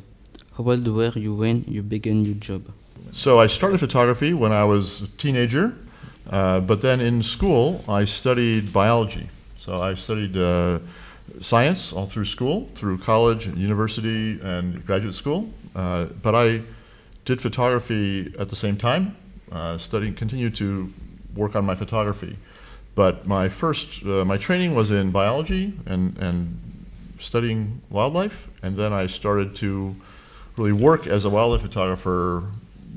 How 0.57 0.69
old 0.69 0.87
were 0.87 1.17
you 1.17 1.33
when 1.33 1.63
you 1.67 1.81
began 1.83 2.23
your 2.23 2.35
job? 2.39 2.61
So 3.11 3.43
I 3.43 3.47
started 3.47 3.79
photography 3.79 4.33
when 4.33 4.51
I 4.51 4.63
was 4.63 5.01
a 5.03 5.07
teenager, 5.17 5.73
uh, 6.31 6.59
but 6.59 6.81
then 6.81 7.01
in 7.01 7.23
school 7.23 7.81
I 7.87 8.05
studied 8.05 8.71
biology. 8.71 9.27
So 9.57 9.73
I 9.81 9.95
studied 9.95 10.37
uh, 10.37 10.79
science 11.39 11.93
all 11.93 12.05
through 12.05 12.25
school, 12.25 12.69
through 12.75 12.97
college, 12.97 13.45
and 13.45 13.57
university, 13.57 14.39
and 14.41 14.85
graduate 14.85 15.15
school. 15.15 15.49
Uh, 15.75 16.05
but 16.21 16.35
I 16.35 16.61
did 17.25 17.41
photography 17.41 18.33
at 18.37 18.49
the 18.49 18.55
same 18.55 18.77
time, 18.77 19.15
uh, 19.51 19.77
studying, 19.77 20.13
continued 20.13 20.55
to 20.55 20.91
work 21.35 21.55
on 21.55 21.65
my 21.65 21.75
photography. 21.75 22.37
But 22.95 23.25
my 23.25 23.47
first, 23.47 24.03
uh, 24.03 24.25
my 24.25 24.37
training 24.37 24.75
was 24.75 24.91
in 24.91 25.11
biology 25.11 25.73
and, 25.85 26.17
and 26.17 26.59
studying 27.19 27.81
wildlife, 27.89 28.49
and 28.61 28.75
then 28.75 28.91
I 28.91 29.07
started 29.07 29.55
to 29.57 29.95
really 30.57 30.73
work 30.73 31.07
as 31.07 31.23
a 31.23 31.29
wildlife 31.29 31.61
photographer 31.61 32.43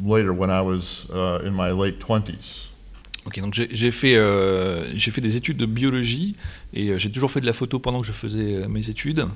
later 0.03 0.33
when 0.33 0.51
I 0.51 0.63
was 0.63 1.09
uh, 1.11 1.41
in 1.45 1.55
my 1.55 1.71
late 1.71 2.01
20s. 2.01 2.69
Ok, 3.27 3.41
donc 3.41 3.55
j'ai 3.55 3.91
fait, 3.91 4.17
euh, 4.17 4.85
j'ai 4.95 5.11
fait 5.11 5.23
des 5.23 5.37
études 5.37 5.57
de 5.57 5.65
biologie 5.65 6.37
et 6.75 6.91
euh, 6.91 6.99
j'ai 6.99 7.11
toujours 7.11 7.31
fait 7.31 7.41
de 7.41 7.47
la 7.47 7.55
photo 7.55 7.79
pendant 7.79 8.03
que 8.03 8.07
je 8.07 8.13
faisais 8.13 8.57
euh, 8.57 8.69
mes 8.69 8.91
études. 8.91 9.27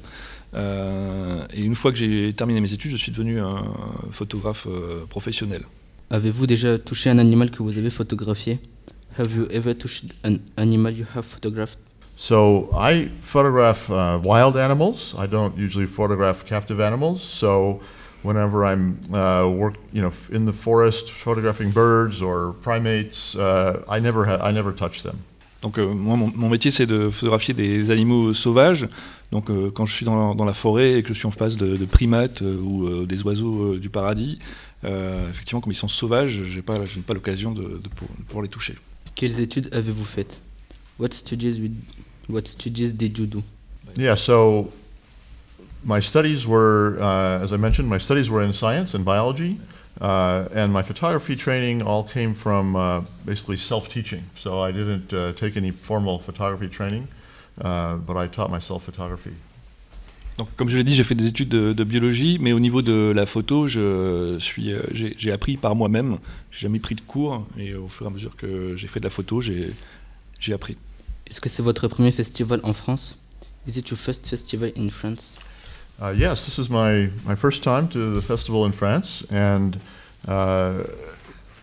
Euh, 0.55 1.44
et 1.55 1.62
une 1.62 1.74
fois 1.74 1.90
que 1.90 1.98
j'ai 1.98 2.33
terminé 2.35 2.61
mes 2.61 2.72
études, 2.72 2.90
je 2.90 2.96
suis 2.98 3.12
devenu 3.12 3.40
un 3.40 3.64
photographe 4.11 4.66
euh, 4.66 5.07
professionnel. 5.09 5.62
Avez-vous 6.11 6.46
déjà 6.46 6.79
touché 6.79 7.09
un 7.09 7.18
animal 7.18 7.51
que 7.51 7.62
vous 7.62 7.79
avez 7.79 7.90
photographié? 7.90 8.61
Have 9.18 9.35
you 9.35 9.46
ever 9.51 9.74
touched 9.74 10.14
an 10.24 10.37
animal 10.57 10.92
you 10.92 11.07
have 11.14 11.24
photographed? 11.24 11.79
So 12.16 12.68
I 12.74 13.09
photograph 13.22 13.88
uh, 13.90 14.18
wild 14.22 14.57
animals. 14.57 15.14
I 15.18 15.27
don't 15.27 15.57
usually 15.57 15.87
photograph 15.87 16.44
captive 16.44 16.81
animals. 16.81 17.22
So 17.22 17.81
whenever 18.24 18.64
I'm 18.64 18.96
uh, 19.12 19.46
work, 19.48 19.74
you 19.92 20.00
know, 20.02 20.12
in 20.33 20.44
the 20.46 20.52
forest 20.52 21.11
photographing 21.11 21.70
birds 21.70 22.20
or 22.22 22.54
primates, 22.62 23.35
uh, 23.37 23.83
I 23.88 24.00
never 24.00 24.24
ha- 24.26 24.40
I 24.42 24.52
never 24.52 24.72
touch 24.74 25.02
them. 25.02 25.16
Donc 25.62 25.78
euh, 25.78 25.87
moi, 25.92 26.16
mon, 26.16 26.31
mon 26.37 26.48
métier, 26.48 26.70
c'est 26.70 26.87
de 26.87 27.11
photographier 27.11 27.52
des 27.54 27.90
animaux 27.90 28.33
sauvages. 28.33 28.88
Donc 29.33 29.50
euh, 29.50 29.70
quand 29.70 29.87
je 29.87 29.92
suis 29.94 30.04
dans 30.07 30.28
la, 30.31 30.35
dans 30.35 30.44
la 30.44 30.54
forêt 30.54 30.98
et 30.98 31.02
que 31.02 31.09
je 31.09 31.14
suis 31.18 31.26
en 31.26 31.33
face 31.33 31.57
de, 31.57 31.76
de 31.76 31.85
primates 31.85 32.42
euh, 32.42 32.57
ou 32.61 32.87
euh, 32.87 33.07
des 33.07 33.22
oiseaux 33.24 33.74
euh, 33.74 33.78
du 33.78 33.90
paradis, 33.90 34.38
euh, 34.85 35.28
effectivement, 35.28 35.61
comme 35.61 35.72
ils 35.72 35.74
sont 35.74 35.88
sauvages, 35.88 36.44
j'ai 36.44 36.62
pas, 36.62 36.85
je 36.85 36.96
n'ai 36.96 37.02
pas 37.02 37.12
l'occasion 37.14 37.50
de, 37.50 37.62
de 37.62 37.88
pour- 37.94 38.09
de 38.16 38.22
pouvoir 38.22 38.42
les 38.42 38.48
toucher. 38.48 38.74
Quelles 39.16 39.40
études 39.40 39.68
avez-vous 39.72 40.04
faites? 40.04 40.38
What 41.00 41.09
studies, 41.12 41.61
with, 41.61 41.72
what 42.28 42.46
studies 42.46 42.92
did 42.94 43.18
you 43.18 43.26
do? 43.26 43.42
Yeah, 43.96 44.16
so 44.16 44.70
my 45.84 46.00
studies 46.00 46.46
were, 46.46 46.98
uh, 47.00 47.42
as 47.42 47.52
I 47.52 47.56
mentioned, 47.56 47.88
my 47.88 47.98
studies 47.98 48.28
were 48.30 48.42
in 48.42 48.52
science 48.52 48.94
and 48.94 49.04
biology, 49.04 49.58
uh, 50.00 50.48
and 50.54 50.72
my 50.72 50.82
photography 50.82 51.36
training 51.36 51.82
all 51.82 52.04
came 52.04 52.34
from 52.34 52.76
uh, 52.76 53.02
basically 53.24 53.56
self-teaching. 53.56 54.22
So 54.34 54.60
I 54.60 54.72
didn't 54.72 55.12
uh, 55.12 55.32
take 55.32 55.56
any 55.56 55.70
formal 55.70 56.18
photography 56.18 56.68
training, 56.68 57.08
uh, 57.60 57.96
but 57.96 58.16
I 58.16 58.28
taught 58.28 58.50
myself 58.50 58.84
photography. 58.84 59.32
Donc, 60.36 60.48
comme 60.56 60.68
je 60.68 60.76
l'ai 60.76 60.84
dit, 60.84 60.94
j'ai 60.94 61.02
fait 61.02 61.16
des 61.16 61.26
études 61.26 61.48
de, 61.48 61.72
de 61.72 61.84
biologie, 61.84 62.38
mais 62.40 62.52
au 62.52 62.60
niveau 62.60 62.80
de 62.80 63.12
la 63.12 63.26
photo, 63.26 63.66
je 63.66 64.36
suis, 64.38 64.72
euh, 64.72 64.82
j'ai 64.92 65.16
j'ai 65.18 65.32
appris 65.32 65.56
par 65.56 65.74
moi-même. 65.74 66.18
J'ai 66.52 66.60
jamais 66.60 66.78
pris 66.78 66.94
de 66.94 67.00
cours, 67.00 67.44
et 67.58 67.74
au 67.74 67.88
fur 67.88 68.06
et 68.06 68.08
à 68.08 68.12
mesure 68.12 68.36
que 68.36 68.76
j'ai 68.76 68.86
fait 68.86 69.00
de 69.00 69.04
la 69.04 69.10
photo, 69.10 69.40
j'ai 69.40 69.74
j'ai 70.38 70.52
appris. 70.52 70.76
Est-ce 71.26 71.40
que 71.40 71.48
c'est 71.48 71.62
votre 71.62 71.88
premier 71.88 72.12
festival 72.12 72.60
en 72.62 72.72
France? 72.72 73.18
Is 73.66 73.78
it 73.78 73.90
your 73.90 73.98
first 73.98 74.28
festival 74.28 74.70
in 74.76 74.90
France? 74.90 75.36
Uh, 76.00 76.11
yes, 76.11 76.44
this 76.44 76.61
is 76.61 76.70
my, 76.70 77.11
my 77.24 77.34
first 77.34 77.64
time 77.64 77.88
to 77.88 78.14
the 78.14 78.22
festival 78.22 78.64
in 78.64 78.70
France, 78.70 79.24
and 79.30 79.80
uh, 80.28 80.84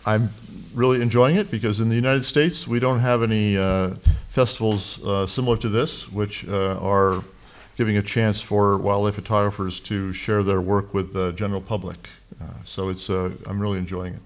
I'm 0.05 0.29
really 0.73 1.01
enjoying 1.01 1.37
it 1.37 1.49
because 1.49 1.79
in 1.79 1.87
the 1.87 1.95
United 1.95 2.25
States 2.25 2.67
we 2.67 2.81
don't 2.81 2.99
have 2.99 3.23
any 3.23 3.57
uh, 3.57 3.95
festivals 4.27 5.01
uh, 5.05 5.25
similar 5.25 5.55
to 5.57 5.69
this, 5.69 6.11
which 6.11 6.45
uh, 6.49 6.77
are 6.81 7.23
giving 7.77 7.95
a 7.95 8.01
chance 8.01 8.41
for 8.41 8.77
wildlife 8.77 9.15
photographers 9.15 9.79
to 9.79 10.11
share 10.11 10.43
their 10.43 10.59
work 10.59 10.93
with 10.93 11.13
the 11.13 11.31
general 11.31 11.61
public. 11.61 12.09
Uh, 12.41 12.45
so 12.65 12.89
it's, 12.89 13.07
I'm 13.09 13.61
really 13.61 13.79
enjoying 13.79 14.15
it. 14.15 14.21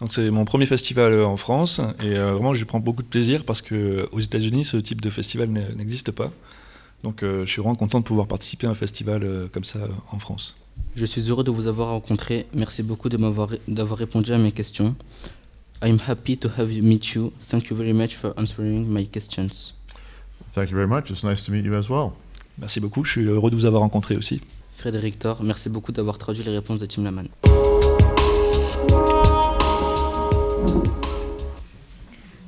Donc 0.00 0.12
c'est 0.12 0.30
mon 0.30 0.44
premier 0.44 0.66
festival 0.66 1.12
euh, 1.12 1.24
en 1.24 1.36
France, 1.36 1.80
et 2.02 2.18
euh, 2.18 2.32
vraiment 2.32 2.52
j'y 2.52 2.64
prends 2.64 2.80
beaucoup 2.80 3.02
de 3.02 3.08
plaisir 3.08 3.44
parce 3.44 3.62
que 3.62 4.06
aux 4.12 4.20
États-Unis 4.20 4.64
ce 4.64 4.76
type 4.76 5.00
de 5.00 5.10
festival 5.10 5.48
n'existe 5.48 6.10
pas. 6.10 6.30
Donc 7.02 7.22
euh, 7.22 7.44
je 7.46 7.50
suis 7.50 7.60
vraiment 7.60 7.76
content 7.76 8.00
de 8.00 8.04
pouvoir 8.04 8.26
participer 8.26 8.66
à 8.66 8.70
un 8.70 8.74
festival 8.74 9.22
euh, 9.24 9.48
comme 9.52 9.64
ça 9.64 9.80
euh, 9.80 9.88
en 10.12 10.18
France. 10.18 10.56
Je 10.94 11.04
suis 11.04 11.30
heureux 11.30 11.44
de 11.44 11.50
vous 11.50 11.68
avoir 11.68 11.88
rencontré. 11.88 12.46
Merci 12.54 12.82
beaucoup 12.82 13.08
de 13.08 13.16
m'avoir 13.16 13.50
d'avoir 13.68 13.98
répondu 13.98 14.32
à 14.32 14.38
mes 14.38 14.52
questions. 14.52 14.94
I'm 15.82 15.98
happy 16.06 16.38
to 16.38 16.48
have 16.56 16.72
you 16.72 16.82
meet 16.82 17.12
you. 17.12 17.32
Thank 17.48 17.68
you 17.68 17.76
very 17.76 17.92
much 17.92 18.16
for 18.16 18.32
answering 18.36 18.86
my 18.88 19.06
questions. 19.06 19.74
Thank 20.52 20.70
you 20.70 20.76
very 20.76 20.88
much. 20.88 21.10
It's 21.10 21.22
nice 21.22 21.42
to 21.44 21.52
meet 21.52 21.64
you 21.64 21.74
as 21.74 21.88
well. 21.90 22.12
Merci 22.58 22.80
beaucoup, 22.80 23.04
je 23.04 23.10
suis 23.10 23.24
heureux 23.24 23.50
de 23.50 23.56
vous 23.56 23.66
avoir 23.66 23.82
rencontré 23.82 24.16
aussi. 24.16 24.40
Frédéric 24.76 25.18
Thor, 25.18 25.42
merci 25.42 25.68
beaucoup 25.68 25.92
d'avoir 25.92 26.16
traduit 26.16 26.44
les 26.44 26.52
réponses 26.52 26.80
de 26.80 26.86
Tim 26.86 27.02
Laman. 27.02 27.28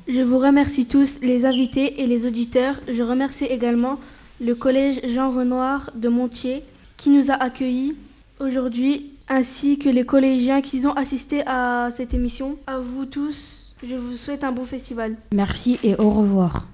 Je 0.07 0.21
vous 0.21 0.39
remercie 0.39 0.87
tous, 0.87 1.19
les 1.21 1.45
invités 1.45 2.01
et 2.01 2.07
les 2.07 2.25
auditeurs. 2.25 2.75
Je 2.91 3.03
remercie 3.03 3.45
également 3.45 3.99
le 4.41 4.55
collège 4.55 5.01
Jean 5.07 5.31
Renoir 5.31 5.91
de 5.95 6.09
Montier 6.09 6.63
qui 6.97 7.09
nous 7.09 7.31
a 7.31 7.35
accueillis 7.35 7.95
aujourd'hui, 8.39 9.11
ainsi 9.27 9.77
que 9.77 9.89
les 9.89 10.05
collégiens 10.05 10.61
qui 10.61 10.85
ont 10.85 10.93
assisté 10.93 11.43
à 11.45 11.89
cette 11.95 12.13
émission. 12.13 12.57
À 12.67 12.79
vous 12.79 13.05
tous, 13.05 13.73
je 13.83 13.95
vous 13.95 14.17
souhaite 14.17 14.43
un 14.43 14.51
bon 14.51 14.65
festival. 14.65 15.15
Merci 15.33 15.79
et 15.83 15.95
au 15.95 16.09
revoir. 16.09 16.65